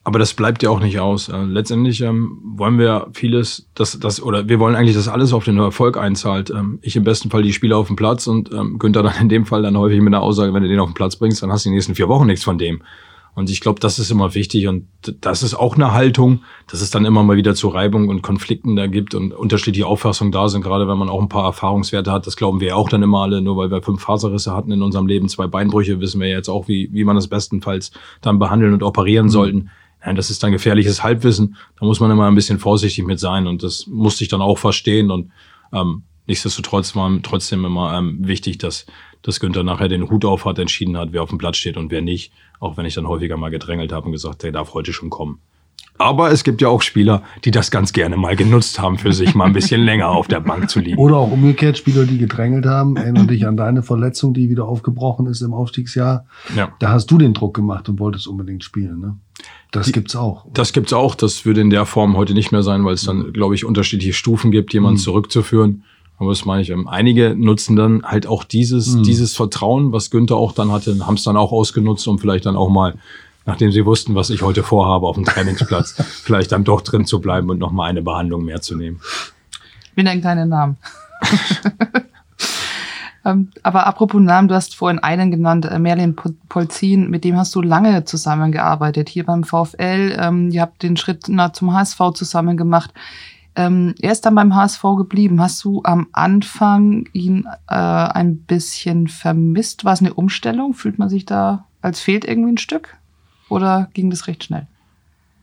[0.05, 1.29] Aber das bleibt ja auch nicht aus.
[1.29, 5.45] Äh, letztendlich ähm, wollen wir vieles, das, das, oder wir wollen eigentlich, dass alles auf
[5.45, 6.51] den Erfolg einzahlt.
[6.51, 9.29] Ähm, ich im besten Fall die Spieler auf dem Platz und ähm, Günther dann in
[9.29, 11.53] dem Fall dann häufig mit einer Aussage, wenn du den auf den Platz bringst, dann
[11.53, 12.83] hast du die nächsten vier Wochen nichts von dem.
[13.39, 14.89] Und ich glaube, das ist immer wichtig und
[15.21, 18.75] das ist auch eine Haltung, dass es dann immer mal wieder zu Reibung und Konflikten
[18.75, 22.27] da gibt und unterschiedliche Auffassungen da sind, gerade wenn man auch ein paar Erfahrungswerte hat.
[22.27, 24.83] Das glauben wir ja auch dann immer alle, nur weil wir fünf Faserrisse hatten in
[24.83, 28.75] unserem Leben, zwei Beinbrüche, wissen wir jetzt auch, wie, wie man das bestenfalls dann behandeln
[28.75, 29.31] und operieren mhm.
[29.31, 29.71] sollten.
[30.05, 31.55] Ja, das ist dann gefährliches Halbwissen.
[31.79, 34.59] Da muss man immer ein bisschen vorsichtig mit sein und das musste ich dann auch
[34.59, 35.31] verstehen und
[35.73, 38.87] ähm, nichtsdestotrotz war trotzdem immer ähm, wichtig, dass,
[39.23, 41.93] dass Günther nachher den Hut auf hat, entschieden hat, wer auf dem Platz steht und
[41.93, 42.33] wer nicht.
[42.61, 45.41] Auch wenn ich dann häufiger mal gedrängelt habe und gesagt, der darf heute schon kommen.
[45.99, 49.35] Aber es gibt ja auch Spieler, die das ganz gerne mal genutzt haben, für sich
[49.35, 50.97] mal ein bisschen länger auf der Bank zu liegen.
[50.97, 52.97] Oder auch umgekehrt Spieler, die gedrängelt haben.
[52.97, 56.27] Erinnere dich an deine Verletzung, die wieder aufgebrochen ist im Aufstiegsjahr.
[56.57, 56.73] Ja.
[56.79, 59.01] Da hast du den Druck gemacht und wolltest unbedingt spielen.
[59.01, 59.17] Ne?
[59.73, 60.47] Das die, gibt's auch.
[60.55, 61.17] Das gibt's auch.
[61.17, 64.13] Das würde in der Form heute nicht mehr sein, weil es dann, glaube ich, unterschiedliche
[64.13, 65.05] Stufen gibt, jemanden mhm.
[65.05, 65.83] zurückzuführen.
[66.19, 66.71] Aber das meine ich.
[66.71, 69.03] Ähm, einige nutzen dann halt auch dieses, mhm.
[69.05, 72.57] dieses Vertrauen, was Günther auch dann hatte, haben es dann auch ausgenutzt, um vielleicht dann
[72.57, 72.95] auch mal
[73.47, 75.93] nachdem sie wussten, was ich heute vorhabe auf dem Trainingsplatz,
[76.23, 79.01] vielleicht dann doch drin zu bleiben und noch mal eine Behandlung mehr zu nehmen.
[79.95, 80.77] Wir nennen keine Namen.
[83.25, 86.17] Ähm, aber apropos Namen, du hast vorhin einen genannt, äh, Merlin
[86.49, 90.17] Polzin, mit dem hast du lange zusammengearbeitet, hier beim VfL.
[90.19, 92.93] Ähm, ihr habt den Schritt zum HSV zusammen gemacht.
[93.59, 95.41] Ähm, er ist dann beim HSV geblieben.
[95.41, 99.85] Hast du am Anfang ihn äh, ein bisschen vermisst?
[99.85, 100.73] War es eine Umstellung?
[100.73, 102.99] Fühlt man sich da, als fehlt irgendwie ein Stück?
[103.49, 104.67] oder ging das recht schnell?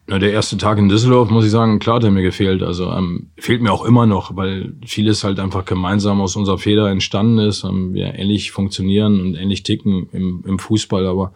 [0.08, 2.62] Na, der erste Tag in Düsseldorf, muss ich sagen, klar hat er mir gefehlt.
[2.62, 6.90] Also ähm, fehlt mir auch immer noch, weil vieles halt einfach gemeinsam aus unserer Feder
[6.92, 7.64] entstanden ist.
[7.64, 11.08] Ähm, wir ähnlich funktionieren und ähnlich ticken im, im Fußball.
[11.08, 11.34] Aber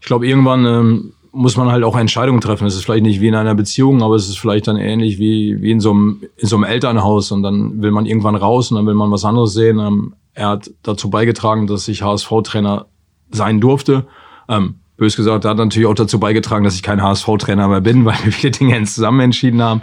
[0.00, 2.66] ich glaube, irgendwann ähm, muss man halt auch Entscheidungen treffen.
[2.66, 5.60] Es ist vielleicht nicht wie in einer Beziehung, aber es ist vielleicht dann ähnlich wie,
[5.60, 7.30] wie in, so einem, in so einem Elternhaus.
[7.30, 9.78] Und dann will man irgendwann raus und dann will man was anderes sehen.
[9.78, 12.86] Ähm, er hat dazu beigetragen, dass ich HSV-Trainer
[13.30, 14.06] sein durfte.
[14.48, 18.16] Ähm, bös gesagt, hat natürlich auch dazu beigetragen, dass ich kein HSV-Trainer mehr bin, weil
[18.24, 19.82] wir viele Dinge zusammen entschieden haben.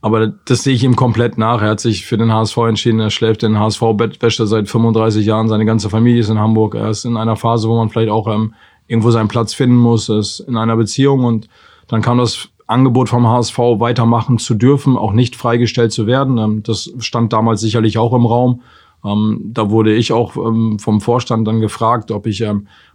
[0.00, 1.60] Aber das sehe ich ihm komplett nach.
[1.60, 3.00] Er hat sich für den HSV entschieden.
[3.00, 5.48] Er schläft den HSV-Bettwäsche seit 35 Jahren.
[5.48, 6.74] Seine ganze Familie ist in Hamburg.
[6.74, 8.54] Er ist in einer Phase, wo man vielleicht auch ähm,
[8.86, 10.08] irgendwo seinen Platz finden muss.
[10.08, 11.48] Ist in einer Beziehung und
[11.88, 16.38] dann kam das Angebot vom HSV weitermachen zu dürfen, auch nicht freigestellt zu werden.
[16.38, 18.62] Ähm, das stand damals sicherlich auch im Raum.
[19.04, 22.42] Ähm, da wurde ich auch ähm, vom Vorstand dann gefragt, ob ich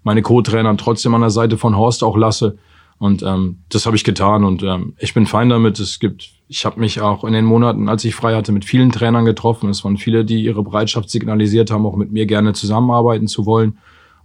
[0.04, 2.58] meine Co-Trainer trotzdem an der Seite von Horst auch lasse.
[2.98, 3.24] Und
[3.70, 4.62] das habe ich getan und
[4.98, 5.80] ich bin fein damit.
[5.80, 8.92] Es gibt, ich habe mich auch in den Monaten, als ich frei hatte, mit vielen
[8.92, 9.70] Trainern getroffen.
[9.70, 13.78] Es waren viele, die ihre Bereitschaft signalisiert haben, auch mit mir gerne zusammenarbeiten zu wollen.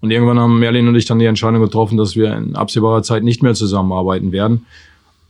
[0.04, 3.24] Und irgendwann haben Merlin und ich dann die Entscheidung getroffen, dass wir in absehbarer Zeit
[3.24, 4.66] nicht mehr zusammenarbeiten werden.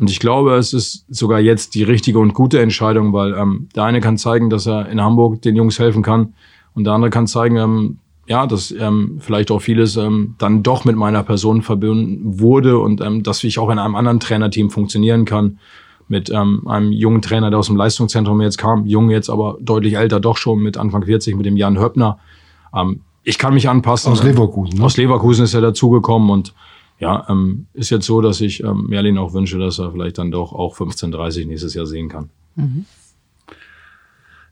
[0.01, 3.85] Und ich glaube, es ist sogar jetzt die richtige und gute Entscheidung, weil ähm, der
[3.85, 6.35] eine kann zeigen, dass er in Hamburg den Jungs helfen kann
[6.75, 10.85] und der andere kann zeigen, ähm, ja, dass ähm, vielleicht auch vieles ähm, dann doch
[10.85, 15.25] mit meiner Person verbunden wurde und ähm, dass ich auch in einem anderen Trainerteam funktionieren
[15.25, 15.61] kann.
[16.09, 19.95] Mit ähm, einem jungen Trainer, der aus dem Leistungszentrum jetzt kam, jung jetzt aber deutlich
[19.95, 22.19] älter, doch schon mit Anfang 40, mit dem Jan Höppner.
[22.75, 24.13] Ähm, ich kann mich anpassen.
[24.13, 24.79] Aus Leverkusen.
[24.79, 24.85] Ne?
[24.85, 26.55] Aus Leverkusen ist er dazugekommen und
[27.01, 30.31] ja, ähm, ist jetzt so, dass ich ähm, Merlin auch wünsche, dass er vielleicht dann
[30.31, 32.31] doch auch 15:30 nächstes Jahr sehen kann.
[32.55, 32.85] Mhm.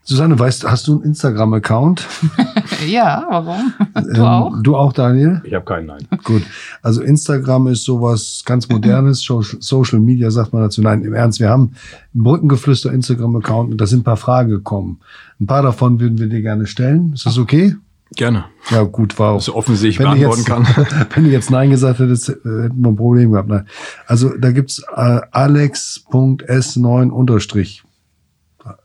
[0.05, 2.05] Susanne, weißt, hast du einen Instagram-Account?
[2.87, 3.73] ja, warum?
[3.93, 4.53] Du ähm, auch?
[4.61, 5.41] Du auch, Daniel?
[5.45, 6.05] Ich habe keinen, nein.
[6.25, 6.41] Gut.
[6.81, 9.25] Also Instagram ist sowas ganz Modernes.
[9.59, 10.81] Social Media sagt man dazu.
[10.81, 11.71] Nein, im Ernst, wir haben
[12.13, 14.99] einen Brückengeflüster Instagram-Account und da sind ein paar Fragen gekommen.
[15.39, 17.13] Ein paar davon würden wir dir gerne stellen.
[17.13, 17.77] Ist das okay?
[18.15, 18.45] Gerne.
[18.69, 19.41] Ja, gut, war auch.
[19.41, 21.07] So offensichtlich beantworten jetzt, kann.
[21.13, 23.49] wenn du jetzt Nein gesagt hättest, äh, hätten wir ein Problem gehabt.
[23.49, 23.67] Nein.
[24.07, 27.83] Also da gibt's äh, alex.s9 unterstrich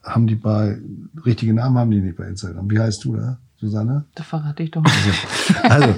[0.02, 0.78] haben die bei,
[1.24, 2.70] richtige Namen haben die nicht bei Instagram.
[2.70, 4.04] Wie heißt du da, Susanne?
[4.14, 5.64] Da verrate ich doch nicht.
[5.64, 5.94] Also,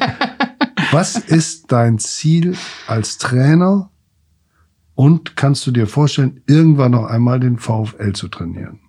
[0.91, 2.57] was ist dein Ziel
[2.87, 3.91] als Trainer
[4.95, 8.81] und kannst du dir vorstellen, irgendwann noch einmal den VfL zu trainieren?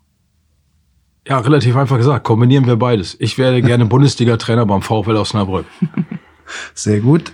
[1.27, 2.23] Ja, relativ einfach gesagt.
[2.23, 3.15] Kombinieren wir beides.
[3.19, 5.65] Ich werde gerne Bundesliga-Trainer beim VfL Osnabrück.
[6.73, 7.33] Sehr gut.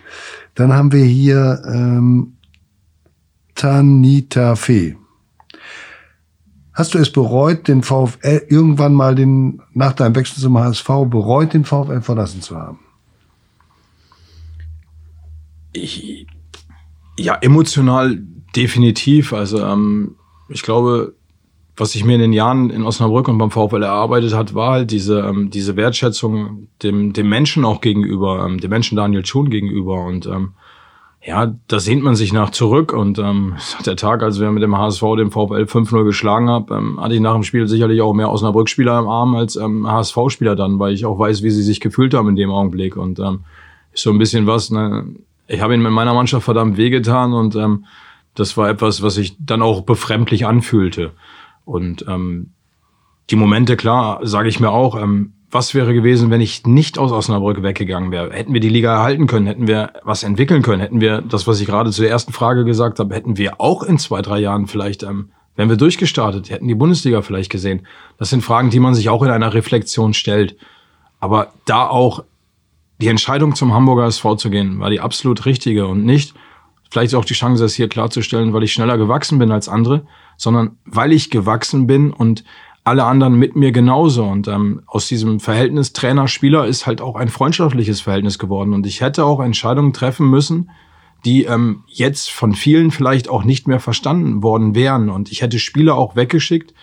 [0.56, 2.38] Dann haben wir hier ähm,
[3.56, 4.98] Tanita Fee.
[6.74, 11.54] Hast du es bereut, den VfL irgendwann mal den, nach deinem Wechsel zum HSV, bereut,
[11.54, 12.80] den VfL verlassen zu haben?
[15.74, 16.28] Ich,
[17.18, 18.22] ja, emotional
[18.56, 19.34] definitiv.
[19.34, 20.18] Also ähm,
[20.50, 21.16] ich glaube,
[21.78, 24.92] was sich mir in den Jahren in Osnabrück und beim VfL erarbeitet hat, war halt
[24.92, 30.04] diese, ähm, diese Wertschätzung dem, dem Menschen auch gegenüber, ähm, dem Menschen Daniel Schuhn gegenüber.
[30.04, 30.54] Und ähm,
[31.24, 32.94] ja, da sehnt man sich nach zurück.
[32.94, 37.00] Und ähm, der Tag, als wir mit dem HSV den VfL 5-0 geschlagen haben, ähm,
[37.00, 40.80] hatte ich nach dem Spiel sicherlich auch mehr Osnabrück-Spieler im Arm als ähm, HSV-Spieler dann,
[40.80, 42.98] weil ich auch weiß, wie sie sich gefühlt haben in dem Augenblick.
[42.98, 43.42] Und ähm,
[43.94, 45.06] ist so ein bisschen was, ne,
[45.48, 47.34] ich habe ihn mit meiner Mannschaft verdammt wehgetan.
[47.34, 47.86] Und ähm,
[48.34, 51.12] das war etwas, was sich dann auch befremdlich anfühlte
[51.68, 52.52] und ähm,
[53.30, 57.12] die Momente, klar, sage ich mir auch, ähm, was wäre gewesen, wenn ich nicht aus
[57.12, 58.32] Osnabrück weggegangen wäre?
[58.32, 59.48] Hätten wir die Liga erhalten können?
[59.48, 60.82] Hätten wir was entwickeln können?
[60.82, 63.98] Hätten wir das, was ich gerade zur ersten Frage gesagt habe, hätten wir auch in
[63.98, 67.86] zwei, drei Jahren vielleicht, ähm, wären wir durchgestartet, hätten die Bundesliga vielleicht gesehen?
[68.18, 70.56] Das sind Fragen, die man sich auch in einer Reflexion stellt.
[71.20, 72.24] Aber da auch
[73.02, 76.34] die Entscheidung zum Hamburger SV zu gehen, war die absolut richtige und nicht
[76.90, 80.06] vielleicht auch die Chance, das hier klarzustellen, weil ich schneller gewachsen bin als andere,
[80.38, 82.44] sondern weil ich gewachsen bin und
[82.88, 84.24] alle anderen mit mir genauso.
[84.24, 88.74] Und ähm, aus diesem Verhältnis Trainer-Spieler ist halt auch ein freundschaftliches Verhältnis geworden.
[88.74, 90.70] Und ich hätte auch Entscheidungen treffen müssen,
[91.26, 95.10] die ähm, jetzt von vielen vielleicht auch nicht mehr verstanden worden wären.
[95.10, 96.74] Und ich hätte Spieler auch weggeschickt,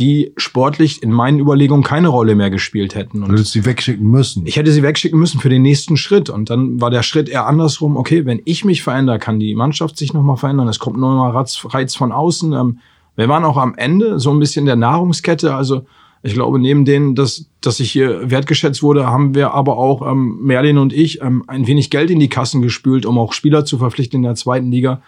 [0.00, 3.22] die sportlich in meinen Überlegungen keine Rolle mehr gespielt hätten.
[3.22, 4.46] Und du hättest sie wegschicken müssen.
[4.46, 6.28] Ich hätte sie wegschicken müssen für den nächsten Schritt.
[6.28, 7.96] Und dann war der Schritt eher andersrum.
[7.96, 10.66] Okay, wenn ich mich verändere, kann die Mannschaft sich nochmal verändern.
[10.66, 12.52] Es kommt nochmal Reiz von außen.
[12.52, 12.78] Ähm,
[13.16, 15.54] wir waren auch am Ende so ein bisschen der Nahrungskette.
[15.54, 15.84] Also
[16.22, 20.38] ich glaube, neben denen, dass, dass ich hier wertgeschätzt wurde, haben wir aber auch, ähm,
[20.40, 23.78] Merlin und ich, ähm, ein wenig Geld in die Kassen gespült, um auch Spieler zu
[23.78, 25.02] verpflichten in der zweiten Liga,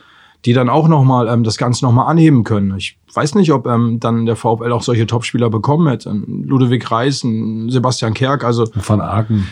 [0.45, 2.77] die dann auch nochmal ähm, das Ganze nochmal anheben können.
[2.77, 6.15] Ich weiß nicht, ob ähm, dann der VfL auch solche Topspieler bekommen hätte.
[6.27, 9.47] Ludwig Reis, Sebastian Kerk, also Van Aken.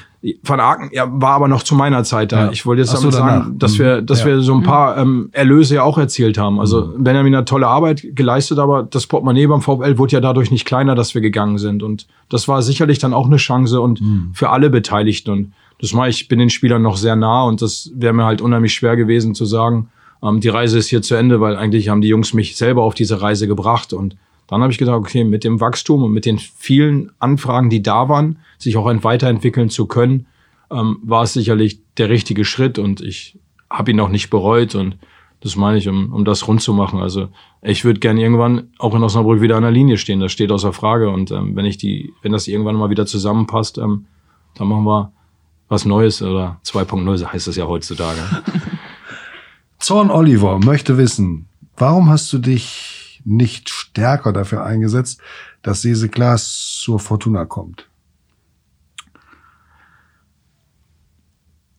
[0.45, 2.45] Van Aken ja, war aber noch zu meiner Zeit da.
[2.45, 2.53] Ja.
[2.53, 4.27] Ich wollte jetzt damit so, sagen, dass wir, dass ja.
[4.27, 6.61] wir so ein paar ähm, Erlöse ja auch erzielt haben.
[6.61, 7.03] Also mhm.
[7.03, 10.95] Benjamin hat tolle Arbeit geleistet, aber das Portemonnaie beim VfL wurde ja dadurch nicht kleiner,
[10.95, 11.83] dass wir gegangen sind.
[11.83, 14.31] Und das war sicherlich dann auch eine Chance und mhm.
[14.33, 15.31] für alle Beteiligten.
[15.31, 18.41] Und das mache ich bin den Spielern noch sehr nah und das wäre mir halt
[18.41, 19.89] unheimlich schwer gewesen zu sagen,
[20.23, 22.95] ähm, die Reise ist hier zu Ende, weil eigentlich haben die Jungs mich selber auf
[22.95, 24.17] diese Reise gebracht und
[24.53, 28.09] dann habe ich gedacht, okay, mit dem Wachstum und mit den vielen Anfragen, die da
[28.09, 30.27] waren, sich auch weiterentwickeln zu können,
[30.71, 33.39] ähm, war es sicherlich der richtige Schritt und ich
[33.69, 34.97] habe ihn auch nicht bereut und
[35.43, 37.01] das meine ich, um, um das rund zu machen.
[37.01, 37.29] Also
[37.63, 40.21] ich würde gern irgendwann auch in Osnabrück wieder an der Linie stehen.
[40.21, 41.11] Das steht außer Frage.
[41.11, 44.07] Und ähm, wenn ich die, wenn das irgendwann mal wieder zusammenpasst, ähm,
[44.55, 45.13] dann machen wir
[45.69, 48.21] was Neues oder 2.0 heißt das ja heutzutage.
[49.79, 51.47] Zorn Oliver möchte wissen,
[51.77, 52.92] warum hast du dich
[53.25, 55.21] nicht stärker dafür eingesetzt,
[55.63, 57.89] dass Sese Glas zur Fortuna kommt?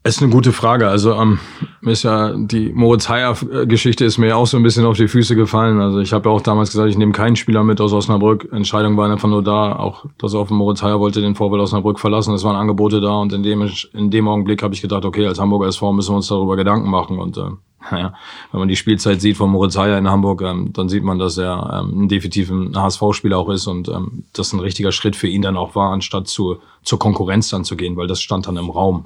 [0.06, 0.90] Ist eine gute Frage.
[0.90, 1.40] Also ähm,
[1.82, 5.34] ist ja die Moritz Heyer-Geschichte ist mir ja auch so ein bisschen auf die Füße
[5.34, 5.80] gefallen.
[5.80, 8.50] Also ich habe ja auch damals gesagt, ich nehme keinen Spieler mit aus Osnabrück.
[8.52, 12.34] Entscheidung war einfach nur da, auch dass auf Moritz Heyer wollte den Vorbild Osnabrück verlassen.
[12.34, 15.40] Es waren Angebote da und in dem in dem Augenblick habe ich gedacht, okay, als
[15.40, 17.52] Hamburger SV müssen wir uns darüber Gedanken machen und äh,
[17.92, 18.14] naja,
[18.52, 21.38] wenn man die Spielzeit sieht von Moritz Heyer in Hamburg, ähm, dann sieht man, dass
[21.38, 25.42] er ähm, definitiv ein HSV-Spieler auch ist und ähm, das ein richtiger Schritt für ihn
[25.42, 28.70] dann auch war, anstatt zu, zur Konkurrenz dann zu gehen, weil das stand dann im
[28.70, 29.06] Raum.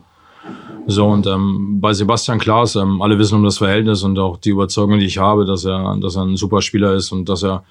[0.86, 4.52] So, und ähm, bei Sebastian Klaas, ähm, alle wissen um das Verhältnis und auch die
[4.52, 7.64] Überzeugung, die ich habe, dass er, dass er ein super Spieler ist und dass er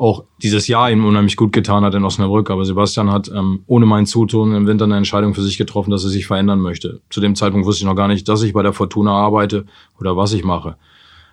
[0.00, 2.50] auch dieses Jahr ihm unheimlich gut getan hat in Osnabrück.
[2.50, 6.04] Aber Sebastian hat ähm, ohne mein Zutun im Winter eine Entscheidung für sich getroffen, dass
[6.04, 7.00] er sich verändern möchte.
[7.10, 9.66] Zu dem Zeitpunkt wusste ich noch gar nicht, dass ich bei der Fortuna arbeite
[10.00, 10.76] oder was ich mache.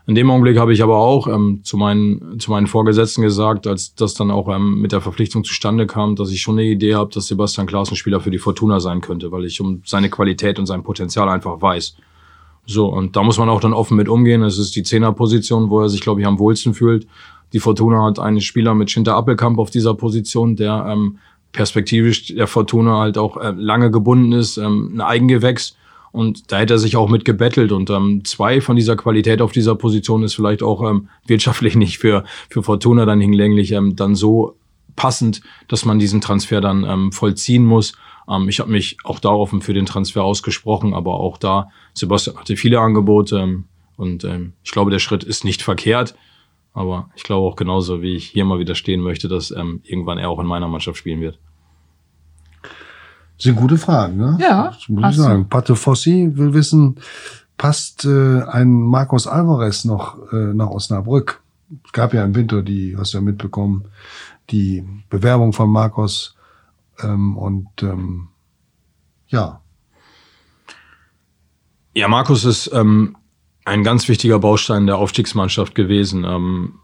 [0.06, 3.96] In dem Augenblick habe ich aber auch ähm, zu, meinen, zu meinen Vorgesetzten gesagt, als
[3.96, 7.10] das dann auch ähm, mit der Verpflichtung zustande kam, dass ich schon eine Idee habe,
[7.14, 10.60] dass Sebastian Klaas ein Spieler für die Fortuna sein könnte, weil ich um seine Qualität
[10.60, 11.96] und sein Potenzial einfach weiß.
[12.66, 14.44] So, und da muss man auch dann offen mit umgehen.
[14.44, 17.08] Es ist die Zehnerposition, wo er sich, glaube ich, am wohlsten fühlt.
[17.54, 21.18] Die Fortuna hat einen Spieler mit Schinter Appelkamp auf dieser Position, der ähm,
[21.52, 25.76] perspektivisch der Fortuna halt auch äh, lange gebunden ist, ähm, ein Eigengewächs
[26.12, 27.72] und da hätte er sich auch mit gebettelt.
[27.72, 32.00] Und ähm, zwei von dieser Qualität auf dieser Position ist vielleicht auch ähm, wirtschaftlich nicht
[32.00, 34.56] für, für Fortuna dann hinlänglich ähm, dann so
[34.96, 37.94] passend, dass man diesen Transfer dann ähm, vollziehen muss.
[38.28, 42.38] Ähm, ich habe mich auch da offen für den Transfer ausgesprochen, aber auch da, Sebastian
[42.38, 46.16] hatte viele Angebote ähm, und ähm, ich glaube, der Schritt ist nicht verkehrt.
[46.78, 50.20] Aber ich glaube auch genauso, wie ich hier mal wieder stehen möchte, dass ähm, irgendwann
[50.20, 51.40] er auch in meiner Mannschaft spielen wird.
[52.62, 54.38] Das sind gute Fragen, ne?
[54.40, 54.68] Ja.
[54.68, 55.50] Das muss ich sagen.
[55.50, 57.00] Patte Fossi will wissen,
[57.58, 61.42] passt äh, ein Marcos Alvarez noch äh, nach Osnabrück?
[61.84, 63.86] Es gab ja im Winter die, hast du ja mitbekommen,
[64.52, 66.36] die Bewerbung von Marcos
[67.02, 68.28] ähm, und ähm,
[69.30, 69.62] ja.
[71.96, 73.18] Ja, Markus ist ähm,
[73.68, 76.24] ein ganz wichtiger Baustein der Aufstiegsmannschaft gewesen.
[76.24, 76.76] Ähm,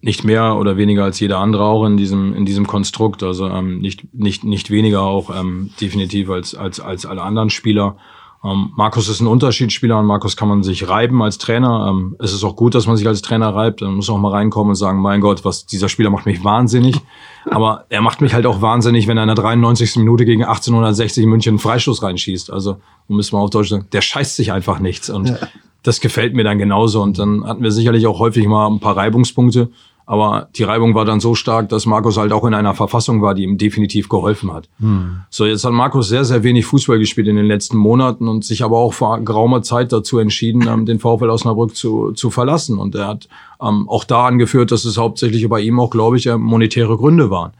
[0.00, 3.22] nicht mehr oder weniger als jeder andere auch in diesem in diesem Konstrukt.
[3.22, 7.98] Also ähm, nicht nicht nicht weniger auch ähm, definitiv als als als alle anderen Spieler.
[8.42, 11.88] Ähm, Markus ist ein Unterschiedsspieler und Markus kann man sich reiben als Trainer.
[11.90, 13.82] Ähm, es ist auch gut, dass man sich als Trainer reibt.
[13.82, 16.96] Dann muss auch mal reinkommen und sagen, mein Gott, was dieser Spieler macht mich wahnsinnig.
[17.50, 19.96] Aber er macht mich halt auch wahnsinnig, wenn er in der 93.
[19.96, 22.50] Minute gegen 1860 München einen Freistoß reinschießt.
[22.50, 25.36] Also um es mal auf Deutsch sagen, der scheißt sich einfach nichts und ja.
[25.82, 27.02] Das gefällt mir dann genauso.
[27.02, 29.70] Und dann hatten wir sicherlich auch häufig mal ein paar Reibungspunkte.
[30.10, 33.32] Aber die Reibung war dann so stark, dass Markus halt auch in einer Verfassung war,
[33.32, 34.68] die ihm definitiv geholfen hat.
[34.80, 35.20] Hm.
[35.30, 38.64] So, jetzt hat Markus sehr, sehr wenig Fußball gespielt in den letzten Monaten und sich
[38.64, 42.76] aber auch vor geraumer Zeit dazu entschieden, ähm, den VfL Osnabrück zu, zu verlassen.
[42.78, 43.28] Und er hat
[43.62, 47.30] ähm, auch da angeführt, dass es hauptsächlich bei ihm auch, glaube ich, äh, monetäre Gründe
[47.30, 47.52] waren.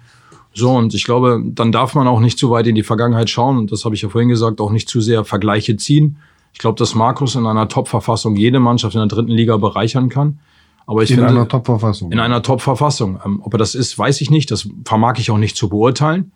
[0.52, 3.58] So, und ich glaube, dann darf man auch nicht zu weit in die Vergangenheit schauen.
[3.58, 6.16] Und das habe ich ja vorhin gesagt, auch nicht zu sehr Vergleiche ziehen.
[6.52, 10.40] Ich glaube, dass Markus in einer Top-Verfassung jede Mannschaft in der dritten Liga bereichern kann.
[10.86, 12.10] Aber ich in finde, einer Top-Verfassung.
[12.10, 13.20] In einer Top-Verfassung.
[13.24, 14.50] Ähm, ob er das ist, weiß ich nicht.
[14.50, 16.32] Das vermag ich auch nicht zu beurteilen.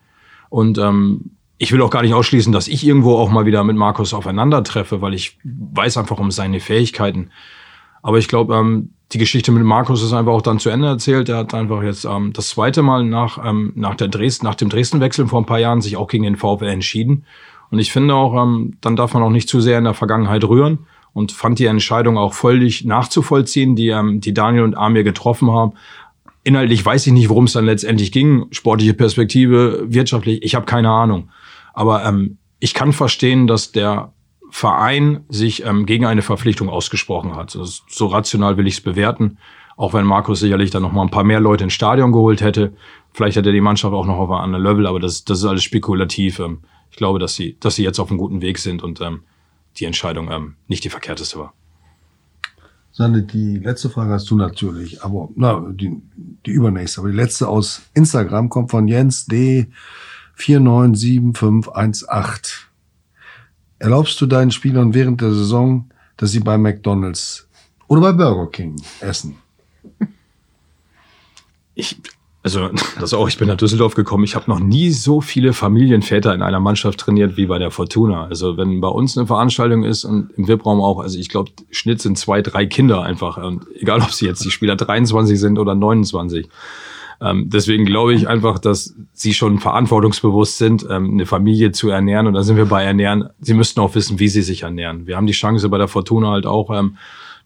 [0.49, 3.77] Und ähm, ich will auch gar nicht ausschließen, dass ich irgendwo auch mal wieder mit
[3.77, 7.31] Markus aufeinandertreffe, weil ich weiß einfach um seine Fähigkeiten.
[8.03, 11.29] Aber ich glaube, ähm, die Geschichte mit Markus ist einfach auch dann zu Ende erzählt.
[11.29, 14.69] Er hat einfach jetzt ähm, das zweite Mal nach, ähm, nach, der Dresden, nach dem
[14.69, 17.25] Dresden-Wechsel vor ein paar Jahren sich auch gegen den VfL entschieden.
[17.75, 20.45] Und ich finde auch, ähm, dann darf man auch nicht zu sehr in der Vergangenheit
[20.45, 25.51] rühren und fand die Entscheidung auch völlig nachzuvollziehen, die, ähm, die Daniel und Amir getroffen
[25.51, 25.73] haben.
[26.45, 28.47] Inhaltlich weiß ich nicht, worum es dann letztendlich ging.
[28.53, 31.31] Sportliche Perspektive, wirtschaftlich, ich habe keine Ahnung.
[31.73, 34.13] Aber ähm, ich kann verstehen, dass der
[34.53, 37.51] Verein sich ähm, gegen eine Verpflichtung ausgesprochen hat.
[37.51, 39.39] so rational will ich es bewerten.
[39.77, 42.73] Auch wenn Markus sicherlich dann noch mal ein paar mehr Leute ins Stadion geholt hätte.
[43.13, 45.65] Vielleicht hätte die Mannschaft auch noch auf einem anderen Level, aber das, das ist alles
[45.65, 46.39] spekulativ.
[46.39, 46.61] Ähm,
[46.95, 49.25] ich glaube, dass sie, dass sie jetzt auf einem guten Weg sind und ähm,
[49.79, 51.53] die Entscheidung ähm, nicht die verkehrteste war.
[52.93, 56.01] Sande, die letzte Frage hast du natürlich, aber na, die,
[56.47, 59.67] die übernächste, aber die letzte aus Instagram kommt von Jens D.
[60.37, 62.69] 497518.
[63.81, 67.49] Erlaubst du deinen Spielern während der Saison, dass sie bei McDonalds
[67.89, 69.35] oder bei Burger King essen?
[71.75, 72.01] Ich,
[72.45, 72.69] also
[73.01, 74.23] das auch, ich bin nach Düsseldorf gekommen.
[74.23, 78.27] Ich habe noch nie so viele Familienväter in einer Mannschaft trainiert wie bei der Fortuna.
[78.27, 82.01] Also wenn bei uns eine Veranstaltung ist und im VIP-Raum auch, also ich glaube, Schnitt
[82.01, 83.39] sind zwei, drei Kinder einfach.
[83.39, 86.49] Und egal, ob sie jetzt die Spieler 23 sind oder 29.
[87.21, 92.27] Ähm, deswegen glaube ich einfach, dass sie schon verantwortungsbewusst sind, ähm, eine Familie zu ernähren.
[92.27, 93.31] Und da sind wir bei Ernähren.
[93.41, 95.07] Sie müssten auch wissen, wie sie sich ernähren.
[95.07, 96.97] Wir haben die Chance bei der Fortuna halt auch, ähm,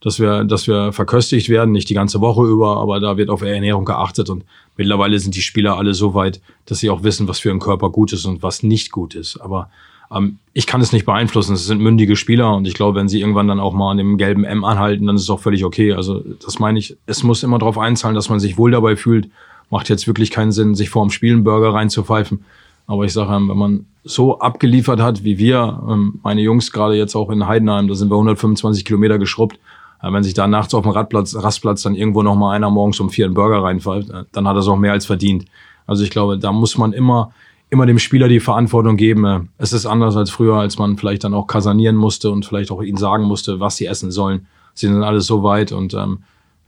[0.01, 3.43] dass wir, dass wir verköstigt werden, nicht die ganze Woche über, aber da wird auf
[3.43, 4.45] Ernährung geachtet und
[4.77, 7.91] mittlerweile sind die Spieler alle so weit, dass sie auch wissen, was für ein Körper
[7.91, 9.41] gut ist und was nicht gut ist.
[9.41, 9.71] Aber
[10.15, 11.55] ähm, ich kann es nicht beeinflussen.
[11.55, 14.19] Es sind mündige Spieler und ich glaube, wenn sie irgendwann dann auch mal an dem
[14.19, 15.93] gelben M anhalten, dann ist es auch völlig okay.
[15.93, 19.29] Also das meine ich, es muss immer darauf einzahlen, dass man sich wohl dabei fühlt.
[19.71, 22.45] Macht jetzt wirklich keinen Sinn, sich vor dem Spiel einen Burger reinzupfeifen.
[22.87, 26.95] Aber ich sage, ähm, wenn man so abgeliefert hat wie wir, ähm, meine Jungs gerade
[26.95, 29.59] jetzt auch in Heidenheim, da sind wir 125 Kilometer geschrubbt,
[30.03, 33.11] wenn sich da nachts auf dem Radplatz, Rastplatz dann irgendwo noch mal einer morgens um
[33.11, 35.45] vier einen Burger reinfällt, äh, dann hat er es auch mehr als verdient.
[35.87, 37.33] Also ich glaube, da muss man immer,
[37.71, 39.25] immer dem Spieler die Verantwortung geben.
[39.25, 42.71] Äh, es ist anders als früher, als man vielleicht dann auch kasanieren musste und vielleicht
[42.71, 44.47] auch ihnen sagen musste, was sie essen sollen.
[44.75, 46.19] Sie sind alles so weit und ähm,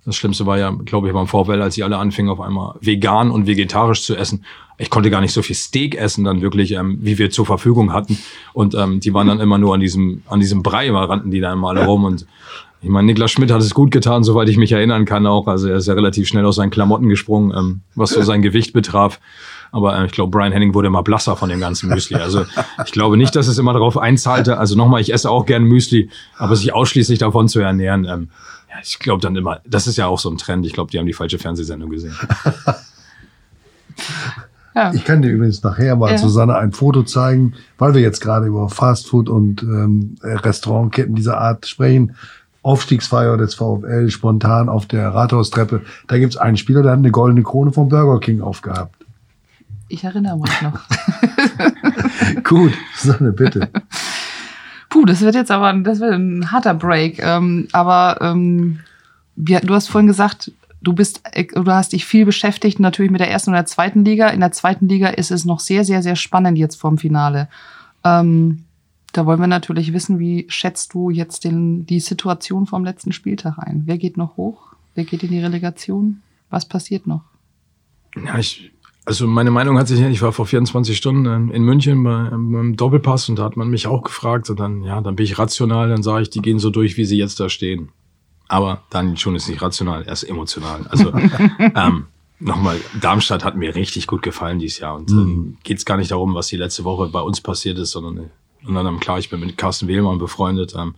[0.05, 3.31] das Schlimmste war ja, glaube ich, beim VfL, als sie alle anfingen, auf einmal vegan
[3.31, 4.45] und vegetarisch zu essen.
[4.78, 7.93] Ich konnte gar nicht so viel Steak essen, dann wirklich, ähm, wie wir zur Verfügung
[7.93, 8.18] hatten.
[8.55, 11.53] Und ähm, die waren dann immer nur an diesem, an diesem Brei, rannten die da
[11.53, 12.05] immer alle rum.
[12.05, 12.26] Und
[12.83, 15.47] ich meine, Niklas Schmidt hat es gut getan, soweit ich mich erinnern kann auch.
[15.47, 18.72] Also er ist ja relativ schnell aus seinen Klamotten gesprungen, ähm, was so sein Gewicht
[18.72, 19.20] betraf.
[19.70, 22.16] Aber äh, ich glaube, Brian Henning wurde immer blasser von dem ganzen Müsli.
[22.16, 22.47] Also
[22.85, 24.59] ich glaube nicht, dass es immer darauf einzahlte.
[24.59, 28.31] Also nochmal, ich esse auch gern Müsli, aber sich ausschließlich davon zu ernähren, ähm,
[28.70, 30.64] ja, ich glaube dann immer, das ist ja auch so ein Trend.
[30.64, 32.16] Ich glaube, die haben die falsche Fernsehsendung gesehen.
[34.74, 34.93] ja.
[34.95, 36.18] Ich kann dir übrigens nachher mal, ja.
[36.18, 41.66] Susanne, ein Foto zeigen, weil wir jetzt gerade über Fastfood und ähm, Restaurantketten dieser Art
[41.66, 42.14] sprechen.
[42.63, 45.83] Aufstiegsfeier des VfL spontan auf der Rathaustreppe.
[46.09, 48.95] Da gibt's einen Spieler, der hat eine goldene Krone vom Burger King aufgehabt.
[49.89, 50.81] Ich erinnere mich noch.
[52.45, 53.71] Gut, Susanne, bitte.
[54.89, 57.21] Puh, das wird jetzt aber das wird ein harter Break.
[57.21, 58.81] Ähm, aber ähm,
[59.37, 61.23] wir, du hast vorhin gesagt, du bist,
[61.55, 64.29] du hast dich viel beschäftigt, natürlich mit der ersten und der zweiten Liga.
[64.29, 67.49] In der zweiten Liga ist es noch sehr, sehr, sehr spannend jetzt vorm Finale.
[68.05, 68.65] Ähm,
[69.13, 73.59] da wollen wir natürlich wissen, wie schätzt du jetzt den, die Situation vom letzten Spieltag
[73.59, 73.83] ein?
[73.87, 74.75] Wer geht noch hoch?
[74.95, 76.23] Wer geht in die Relegation?
[76.51, 77.23] Was passiert noch?
[78.25, 78.73] Ja, ich,
[79.05, 83.29] also meine Meinung hat sich, ich war vor 24 Stunden ähm, in München beim Doppelpass
[83.29, 86.03] und da hat man mich auch gefragt und dann, ja, dann bin ich rational, dann
[86.03, 87.91] sage ich, die gehen so durch, wie sie jetzt da stehen.
[88.49, 90.87] Aber dann schon ist nicht rational, erst emotional.
[90.89, 91.13] Also
[91.59, 92.07] ähm,
[92.41, 95.57] nochmal, Darmstadt hat mir richtig gut gefallen dieses Jahr und ähm, mhm.
[95.63, 98.31] geht es gar nicht darum, was die letzte Woche bei uns passiert ist, sondern
[98.67, 100.75] und dann, klar, ich bin mit Carsten Wehlmann befreundet.
[100.77, 100.95] Ähm,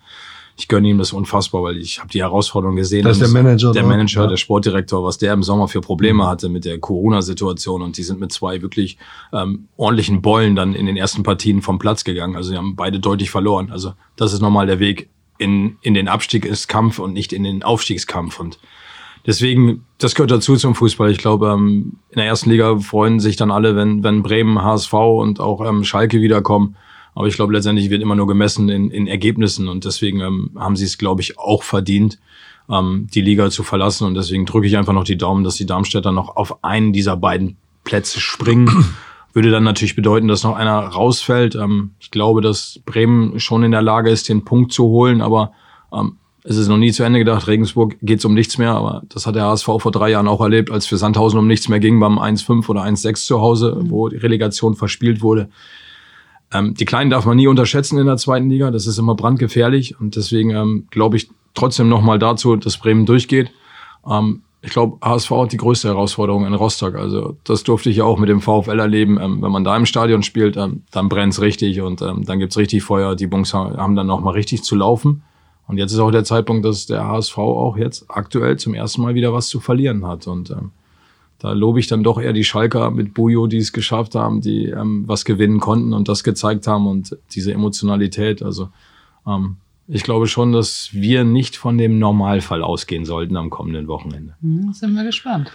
[0.57, 3.05] ich gönne ihm das unfassbar, weil ich habe die Herausforderung gesehen.
[3.05, 3.73] Das ist der Manager.
[3.73, 4.27] Der Manager, ja.
[4.27, 8.21] der Sportdirektor, was der im Sommer für Probleme hatte mit der Corona-Situation und die sind
[8.21, 8.99] mit zwei wirklich
[9.33, 12.37] ähm, ordentlichen Beulen dann in den ersten Partien vom Platz gegangen.
[12.37, 13.71] Also sie haben beide deutlich verloren.
[13.71, 15.09] Also das ist nochmal der Weg
[15.39, 18.39] in, in den Abstiegskampf und nicht in den Aufstiegskampf.
[18.39, 18.59] Und
[19.27, 21.11] deswegen, das gehört dazu zum Fußball.
[21.11, 24.93] Ich glaube, ähm, in der ersten Liga freuen sich dann alle, wenn, wenn Bremen, HSV
[24.93, 26.77] und auch ähm, Schalke wiederkommen.
[27.15, 30.77] Aber ich glaube, letztendlich wird immer nur gemessen in, in Ergebnissen und deswegen ähm, haben
[30.77, 32.19] sie es, glaube ich, auch verdient,
[32.71, 34.07] ähm, die Liga zu verlassen.
[34.07, 37.17] Und deswegen drücke ich einfach noch die Daumen, dass die Darmstädter noch auf einen dieser
[37.17, 38.71] beiden Plätze springen.
[39.35, 41.55] Würde dann natürlich bedeuten, dass noch einer rausfällt.
[41.55, 45.53] Ähm, ich glaube, dass Bremen schon in der Lage ist, den Punkt zu holen, aber
[45.93, 47.47] ähm, es ist noch nie zu Ende gedacht.
[47.47, 50.41] Regensburg geht es um nichts mehr, aber das hat der HSV vor drei Jahren auch
[50.41, 53.91] erlebt, als für Sandhausen um nichts mehr ging beim 1-5 oder 1-6 zu Hause, mhm.
[53.91, 55.51] wo die Relegation verspielt wurde.
[56.53, 58.70] Ähm, die Kleinen darf man nie unterschätzen in der zweiten Liga.
[58.70, 59.98] Das ist immer brandgefährlich.
[60.00, 63.50] Und deswegen ähm, glaube ich trotzdem nochmal dazu, dass Bremen durchgeht.
[64.09, 66.94] Ähm, ich glaube, HSV hat die größte Herausforderung in Rostock.
[66.94, 69.18] Also das durfte ich ja auch mit dem VfL erleben.
[69.20, 72.57] Ähm, wenn man da im Stadion spielt, ähm, dann brennt's richtig und ähm, dann gibt's
[72.57, 73.16] richtig Feuer.
[73.16, 75.22] Die Bungs haben dann nochmal richtig zu laufen.
[75.66, 79.14] Und jetzt ist auch der Zeitpunkt, dass der HSV auch jetzt aktuell zum ersten Mal
[79.14, 80.26] wieder was zu verlieren hat.
[80.26, 80.70] Und ähm,
[81.43, 84.66] da lobe ich dann doch eher die Schalker mit Bujo, die es geschafft haben, die
[84.66, 88.45] ähm, was gewinnen konnten und das gezeigt haben und diese Emotionalität.
[88.45, 88.68] Also
[89.26, 89.57] ähm,
[89.88, 94.36] ich glaube schon, dass wir nicht von dem Normalfall ausgehen sollten am kommenden Wochenende.
[94.40, 95.51] Mhm, sind wir gespannt.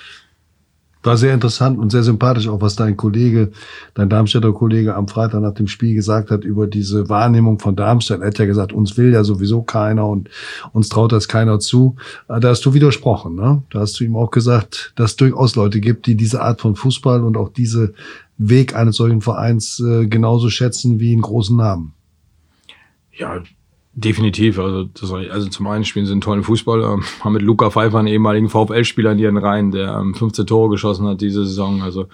[1.08, 3.52] War sehr interessant und sehr sympathisch auch, was dein Kollege,
[3.94, 8.20] dein Darmstädter Kollege am Freitag nach dem Spiel gesagt hat über diese Wahrnehmung von Darmstadt.
[8.20, 10.30] Er hat ja gesagt, uns will ja sowieso keiner und
[10.74, 11.96] uns traut das keiner zu.
[12.28, 13.64] Äh, da hast du widersprochen, ne?
[13.70, 16.76] Da hast du ihm auch gesagt, dass es durchaus Leute gibt, die diese Art von
[16.76, 17.94] Fußball und auch diese
[18.38, 21.94] Weg eines solchen Vereins äh, genauso schätzen wie einen großen Namen.
[23.14, 23.42] Ja,
[24.00, 24.60] Definitiv.
[24.60, 27.98] Also, das, also zum einen spielen sie einen tollen Fußball, ähm, haben mit Luca Pfeiffer
[27.98, 31.82] einen ehemaligen VfL-Spieler in ihren Reihen, der ähm, 15 Tore geschossen hat diese Saison.
[31.82, 32.06] Also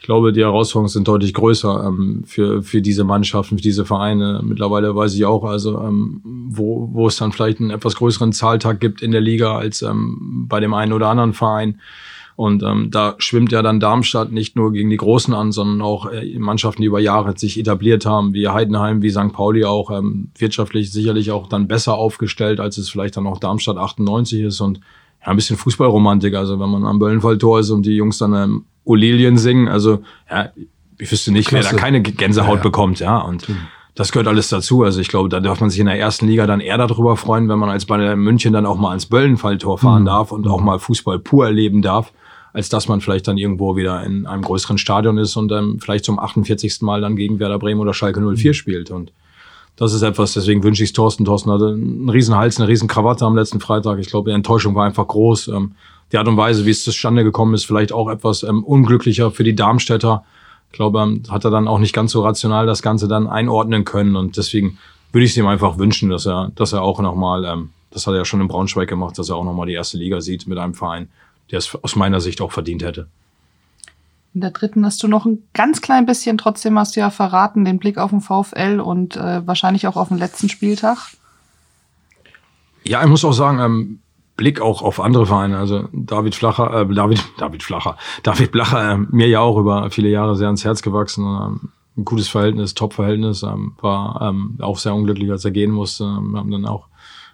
[0.00, 4.40] ich glaube, die Herausforderungen sind deutlich größer ähm, für, für diese Mannschaften, für diese Vereine.
[4.42, 8.80] Mittlerweile weiß ich auch, also ähm, wo, wo es dann vielleicht einen etwas größeren Zahltag
[8.80, 11.80] gibt in der Liga als ähm, bei dem einen oder anderen Verein.
[12.42, 16.10] Und ähm, da schwimmt ja dann Darmstadt nicht nur gegen die Großen an, sondern auch
[16.10, 19.32] äh, Mannschaften, die über Jahre sich etabliert haben, wie Heidenheim, wie St.
[19.32, 23.76] Pauli auch ähm, wirtschaftlich sicherlich auch dann besser aufgestellt, als es vielleicht dann auch Darmstadt
[23.76, 24.60] 98 ist.
[24.60, 24.80] Und
[25.20, 26.34] ja, ein bisschen Fußballromantik.
[26.34, 30.48] Also wenn man am Böllenfalltor ist und die Jungs dann ähm, Olilien singen, also ja,
[30.98, 31.66] ich wüsste nicht, Klasse.
[31.66, 32.62] wer da keine Gänsehaut ja, ja.
[32.62, 33.18] bekommt, ja.
[33.18, 33.68] Und mhm.
[33.94, 34.82] das gehört alles dazu.
[34.82, 37.48] Also ich glaube, da darf man sich in der ersten Liga dann eher darüber freuen,
[37.48, 40.06] wenn man als bei München dann auch mal ans Böllenfalltor fahren mhm.
[40.06, 42.12] darf und auch mal Fußball pur erleben darf,
[42.52, 46.04] als dass man vielleicht dann irgendwo wieder in einem größeren Stadion ist und dann vielleicht
[46.04, 46.82] zum 48.
[46.82, 48.54] Mal dann gegen Werder Bremen oder Schalke 04 mhm.
[48.54, 48.90] spielt.
[48.90, 49.12] Und
[49.76, 51.24] das ist etwas, deswegen wünsche ich es Thorsten.
[51.24, 53.98] Thorsten hatte einen riesen Hals, eine riesen Krawatte am letzten Freitag.
[53.98, 55.48] Ich glaube, die Enttäuschung war einfach groß.
[55.48, 55.72] Ähm,
[56.12, 59.44] die Art und Weise, wie es zustande gekommen ist, vielleicht auch etwas ähm, unglücklicher für
[59.44, 60.24] die Darmstädter
[60.72, 64.16] ich glaube, hat er dann auch nicht ganz so rational das Ganze dann einordnen können.
[64.16, 64.78] Und deswegen
[65.12, 68.14] würde ich es ihm einfach wünschen, dass er, dass er auch nochmal, ähm, das hat
[68.14, 70.56] er ja schon in Braunschweig gemacht, dass er auch nochmal die erste Liga sieht mit
[70.56, 71.10] einem Verein,
[71.52, 73.08] der es aus meiner Sicht auch verdient hätte.
[74.34, 77.66] In der dritten hast du noch ein ganz klein bisschen, trotzdem hast du ja verraten,
[77.66, 80.98] den Blick auf den VfL und äh, wahrscheinlich auch auf den letzten Spieltag.
[82.84, 83.98] Ja, ich muss auch sagen, ähm,
[84.36, 85.58] Blick auch auf andere Vereine.
[85.58, 90.08] Also David Flacher, äh, David, David Flacher, David Blacher, äh, mir ja auch über viele
[90.08, 91.24] Jahre sehr ans Herz gewachsen.
[91.24, 96.04] Ähm, ein gutes Verhältnis, Top-Verhältnis, ähm, war ähm, auch sehr unglücklich, als er gehen musste.
[96.04, 96.86] Wir haben dann auch,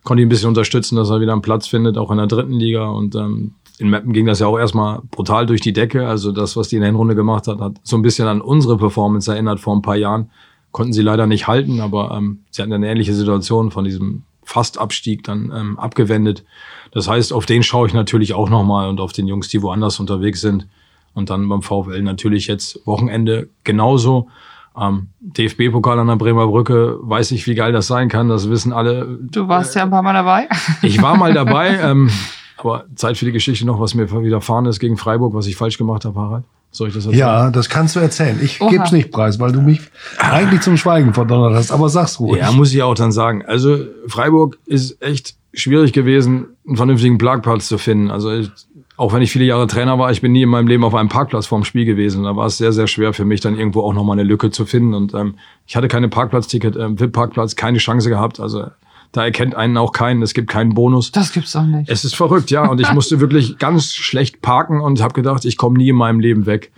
[0.03, 2.55] konnte ihn ein bisschen unterstützen, dass er wieder einen Platz findet, auch in der dritten
[2.55, 2.89] Liga.
[2.89, 6.07] Und ähm, in Meppen ging das ja auch erstmal brutal durch die Decke.
[6.09, 8.77] Also das, was die in der Hinrunde gemacht hat, hat so ein bisschen an unsere
[8.77, 10.31] Performance erinnert vor ein paar Jahren.
[10.73, 15.23] Konnten sie leider nicht halten, aber ähm, sie hatten eine ähnliche Situation von diesem Fastabstieg
[15.25, 16.45] dann ähm, abgewendet.
[16.91, 20.01] Das heißt, auf den schaue ich natürlich auch nochmal und auf den Jungs, die woanders
[20.01, 20.67] unterwegs sind.
[21.15, 24.29] Und dann beim VfL natürlich jetzt Wochenende genauso.
[24.77, 28.29] Ähm, DFB-Pokal an der Bremer Brücke, weiß ich, wie geil das sein kann.
[28.29, 29.19] Das wissen alle.
[29.21, 30.49] Du warst ja ein paar Mal dabei.
[30.83, 31.79] Ich war mal dabei.
[31.83, 32.11] ähm,
[32.59, 35.79] aber Zeit für die Geschichte noch, was mir widerfahren ist gegen Freiburg, was ich falsch
[35.79, 36.45] gemacht habe, Harald.
[36.71, 37.21] Soll ich das erzählen?
[37.21, 38.39] Ja, das kannst du erzählen.
[38.43, 38.71] Ich Oha.
[38.71, 39.81] geb's nicht preis, weil du mich
[40.19, 41.71] eigentlich zum Schweigen verdonnert hast.
[41.71, 42.41] Aber sag's ruhig.
[42.41, 43.43] Ja, muss ich auch dann sagen.
[43.47, 48.11] Also Freiburg ist echt schwierig gewesen, einen vernünftigen Parkplatz zu finden.
[48.11, 48.51] Also ich,
[48.99, 51.09] auch wenn ich viele Jahre Trainer war, ich bin nie in meinem Leben auf einem
[51.09, 52.25] Parkplatz vorm Spiel gewesen.
[52.25, 54.67] Da war es sehr, sehr schwer für mich, dann irgendwo auch nochmal eine Lücke zu
[54.67, 54.93] finden.
[54.93, 55.37] Und ähm,
[55.67, 58.41] ich hatte keine Parkplatzticket, ähm, VIP-Parkplatz, keine Chance gehabt.
[58.41, 58.67] Also
[59.13, 61.13] da erkennt einen auch keinen, es gibt keinen Bonus.
[61.13, 61.89] Das gibt's doch nicht.
[61.89, 62.67] Es ist verrückt, ja.
[62.67, 66.21] Und ich musste wirklich ganz schlecht parken und habe gedacht, ich komme nie in meinem
[66.21, 66.73] Leben weg.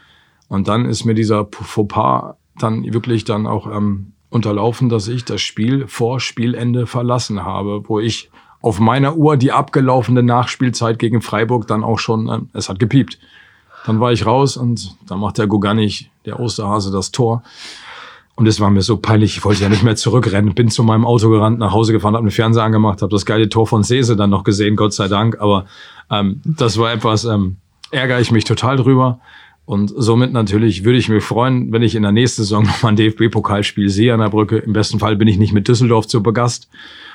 [0.49, 5.41] Und dann ist mir dieser Fauxpas dann wirklich dann auch ähm, unterlaufen, dass ich das
[5.41, 8.31] Spiel vor Spielende verlassen habe, wo ich
[8.62, 13.18] auf meiner Uhr die abgelaufene Nachspielzeit gegen Freiburg dann auch schon, äh, es hat gepiept.
[13.87, 17.43] Dann war ich raus und dann macht der Goganich, der Osterhase, das Tor.
[18.41, 20.55] Und es war mir so peinlich, ich wollte ja nicht mehr zurückrennen.
[20.55, 23.51] Bin zu meinem Auto gerannt, nach Hause gefahren, habe den Fernseher angemacht, habe das geile
[23.51, 25.38] Tor von Sese dann noch gesehen, Gott sei Dank.
[25.41, 25.66] Aber
[26.11, 27.59] ähm, das war etwas, ähm,
[27.91, 29.20] ärgere ich mich total drüber.
[29.66, 32.97] Und somit natürlich würde ich mich freuen, wenn ich in der nächsten Saison nochmal ein
[32.97, 34.57] DFB-Pokalspiel sehe an der Brücke.
[34.57, 36.70] Im besten Fall bin ich nicht mit Düsseldorf zu Begast.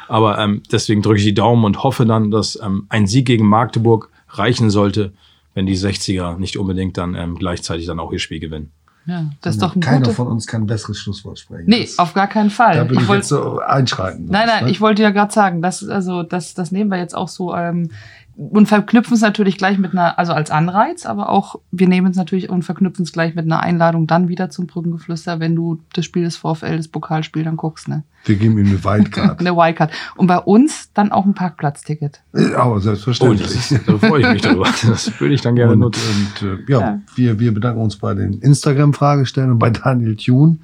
[0.07, 3.49] Aber ähm, deswegen drücke ich die Daumen und hoffe dann, dass ähm, ein Sieg gegen
[3.49, 5.13] Magdeburg reichen sollte,
[5.55, 8.71] wenn die 60er nicht unbedingt dann ähm, gleichzeitig dann auch ihr Spiel gewinnen.
[9.07, 10.13] Ja, das ist doch ein Keiner gute...
[10.13, 11.65] von uns kann ein besseres Schlusswort sprechen.
[11.67, 12.75] Nee, das, auf gar keinen Fall.
[12.75, 13.19] Da will ich, ich wollt...
[13.19, 14.25] jetzt so einschreiten.
[14.25, 14.71] Nein, nein, ne?
[14.71, 17.91] ich wollte ja gerade sagen, das, also, das, das nehmen wir jetzt auch so ähm,
[18.37, 22.17] und verknüpfen es natürlich gleich mit einer, also als Anreiz, aber auch, wir nehmen es
[22.17, 26.03] natürlich und verknüpfen es gleich mit einer Einladung dann wieder zum Brückengeflüster, wenn du das
[26.03, 28.03] Spiel des VfL, das Pokalspiel dann guckst, ne?
[28.25, 29.39] Wir geben ihm eine Wildcard.
[29.39, 29.91] eine Wildcard.
[30.17, 32.21] Und bei uns dann auch ein Parkplatzticket.
[32.33, 33.71] Ja, aber selbstverständlich.
[33.71, 34.65] Oh, da freue ich mich darüber.
[34.87, 36.31] Das würde ich dann gerne und, nutzen.
[36.41, 40.61] Und äh, ja, ja, Wir, wir bedanken uns bei den Instagram-Fragestellen und bei Daniel Thun,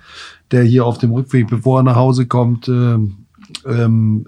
[0.51, 2.97] der hier auf dem Rückweg, bevor er nach Hause kommt, äh,
[3.65, 4.27] ähm,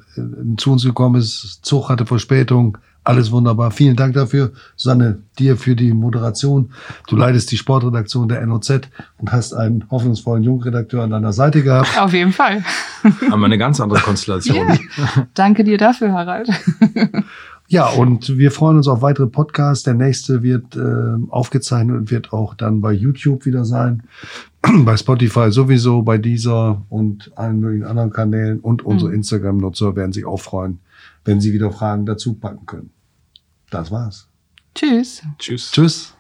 [0.58, 1.60] zu uns gekommen ist.
[1.64, 3.72] Zug hatte Verspätung alles wunderbar.
[3.72, 4.52] Vielen Dank dafür.
[4.76, 6.72] Susanne, dir für die Moderation.
[7.08, 8.82] Du leitest die Sportredaktion der NOZ
[9.18, 11.98] und hast einen hoffnungsvollen Jungredakteur an deiner Seite gehabt.
[12.00, 12.64] Auf jeden Fall.
[13.04, 14.56] Haben wir eine ganz andere Konstellation.
[14.56, 15.28] Yeah.
[15.34, 16.50] Danke dir dafür, Harald.
[17.70, 19.84] Ja, und wir freuen uns auf weitere Podcasts.
[19.84, 24.04] Der nächste wird äh, aufgezeichnet und wird auch dann bei YouTube wieder sein.
[24.86, 29.18] bei Spotify sowieso, bei dieser und allen möglichen anderen Kanälen und unsere mhm.
[29.18, 30.80] Instagram-Nutzer werden sich auch freuen,
[31.26, 32.90] wenn Sie wieder Fragen dazu packen können.
[33.70, 34.28] Das war's.
[34.74, 35.22] Tschüss.
[35.38, 35.72] Tschüss.
[35.72, 36.16] Tschüss.